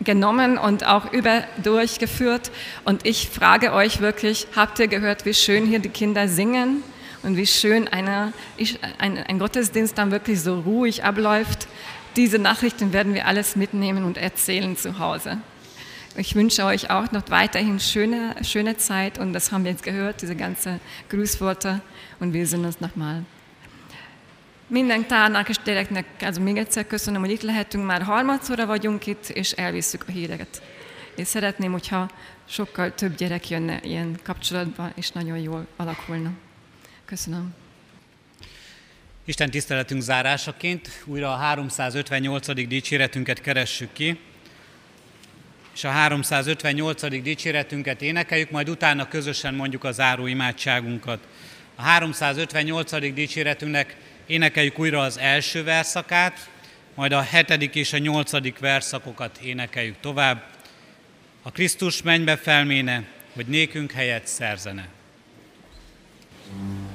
genommen 0.01 0.57
und 0.57 0.87
auch 0.87 1.13
über 1.13 1.45
durchgeführt. 1.63 2.51
Und 2.85 3.05
ich 3.05 3.29
frage 3.29 3.75
euch 3.75 4.01
wirklich, 4.01 4.47
habt 4.57 4.79
ihr 4.79 4.89
gehört, 4.89 5.27
wie 5.27 5.35
schön 5.35 5.67
hier 5.67 5.79
die 5.79 5.91
Kinder 5.91 6.27
singen 6.27 6.83
und 7.23 7.37
wie 7.37 7.47
schön 7.47 7.87
eine, 7.89 8.33
ein, 8.99 9.19
ein 9.19 9.39
Gottesdienst 9.39 9.99
dann 9.99 10.11
wirklich 10.11 10.41
so 10.41 10.61
ruhig 10.61 11.05
abläuft? 11.05 11.69
Diese 12.17 12.39
Nachrichten 12.39 12.95
werden 12.95 13.13
wir 13.13 13.27
alles 13.27 13.57
mitnehmen 13.57 14.05
und 14.05 14.17
erzählen 14.17 14.75
zu 14.75 14.99
Hause. 14.99 15.39
Ich 16.17 16.35
wünsche 16.35 16.65
euch 16.65 16.89
auch 16.89 17.13
noch 17.13 17.29
weiterhin 17.29 17.79
schöne, 17.79 18.35
schöne 18.43 18.79
Zeit 18.79 19.19
und 19.19 19.35
das 19.35 19.53
haben 19.53 19.65
wir 19.65 19.71
jetzt 19.71 19.83
gehört, 19.83 20.23
diese 20.23 20.35
ganze 20.35 20.81
Grußworte 21.11 21.83
und 22.19 22.33
wir 22.33 22.47
sehen 22.47 22.65
uns 22.65 22.81
nochmal. 22.81 23.25
Minden 24.69 25.07
tárnak 25.07 25.49
és 25.49 25.59
gyereknek, 25.65 26.07
also 26.21 26.41
még 26.41 26.57
egyszer 26.57 26.87
köszönöm, 26.87 27.21
hogy 27.21 27.31
itt 27.31 27.43
lehetünk, 27.43 27.85
már 27.85 28.03
harmadszorra 28.03 28.67
vagyunk 28.67 29.07
itt, 29.07 29.29
és 29.29 29.53
elvisszük 29.53 30.05
a 30.09 30.13
híreket. 30.13 30.63
Én 31.17 31.25
szeretném, 31.25 31.73
hogyha 31.73 32.09
sokkal 32.49 32.95
több 32.95 33.17
gyerek 33.17 33.51
jönne 33.51 33.81
ilyen 33.83 34.19
kapcsolatba, 34.23 34.91
és 34.95 35.11
nagyon 35.11 35.39
jól 35.39 35.67
alakulna. 35.77 36.31
Köszönöm. 37.05 37.66
Isten 39.29 39.51
tiszteletünk 39.51 40.03
zárásaként 40.03 41.03
újra 41.05 41.33
a 41.33 41.37
358. 41.37 42.67
dicséretünket 42.67 43.41
keressük 43.41 43.93
ki, 43.93 44.19
és 45.75 45.85
a 45.85 45.89
358. 45.89 47.23
dicséretünket 47.23 48.03
énekeljük, 48.03 48.51
majd 48.51 48.69
utána 48.69 49.09
közösen 49.09 49.55
mondjuk 49.55 49.85
a 49.85 49.93
záró 49.93 50.27
imádságunkat. 50.27 51.27
A 51.75 51.83
358. 51.83 53.13
dicséretünknek 53.15 53.97
énekeljük 54.27 54.79
újra 54.79 55.01
az 55.01 55.19
első 55.19 55.65
verszakát, 55.65 56.51
majd 56.95 57.13
a 57.13 57.23
hetedik 57.23 57.75
és 57.75 57.93
a 57.93 57.99
nyolcadik 57.99 58.59
verszakokat 58.59 59.39
énekeljük 59.39 59.97
tovább. 60.01 60.45
A 61.43 61.51
Krisztus 61.51 62.03
mennybe 62.03 62.37
felméne, 62.37 63.05
hogy 63.33 63.47
nékünk 63.47 63.93
helyet 63.93 64.27
szerzene. 64.27 64.89
Mm. 66.57 66.86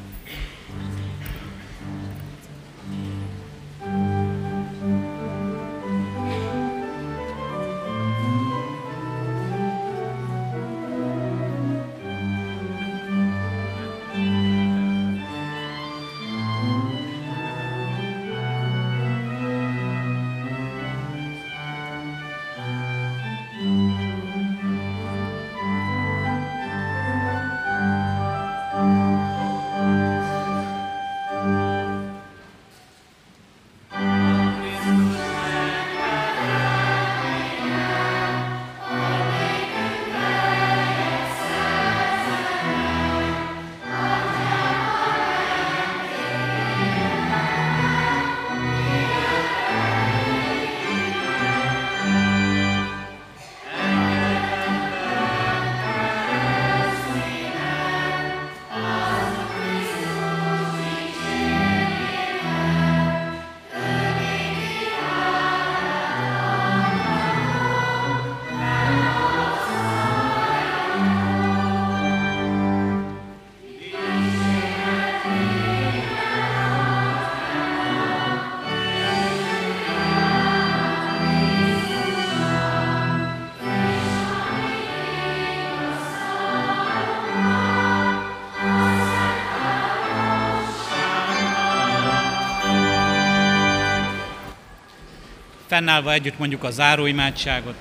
Fennállva 95.71 96.11
együtt 96.11 96.37
mondjuk 96.37 96.63
a 96.63 96.71
záróimádságot. 96.71 97.75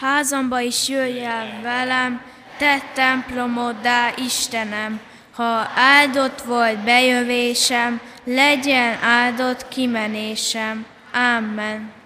Házamba 0.00 0.60
is 0.60 0.88
jöjj 0.88 1.24
el 1.24 1.60
velem, 1.62 2.22
te 2.58 2.82
templomoddá 2.94 4.12
Istenem, 4.16 5.00
ha 5.32 5.70
áldott 5.74 6.40
volt 6.40 6.78
bejövésem, 6.84 8.00
legyen 8.24 8.98
áldott 9.02 9.68
kimenésem. 9.68 10.86
Amen. 11.12 11.97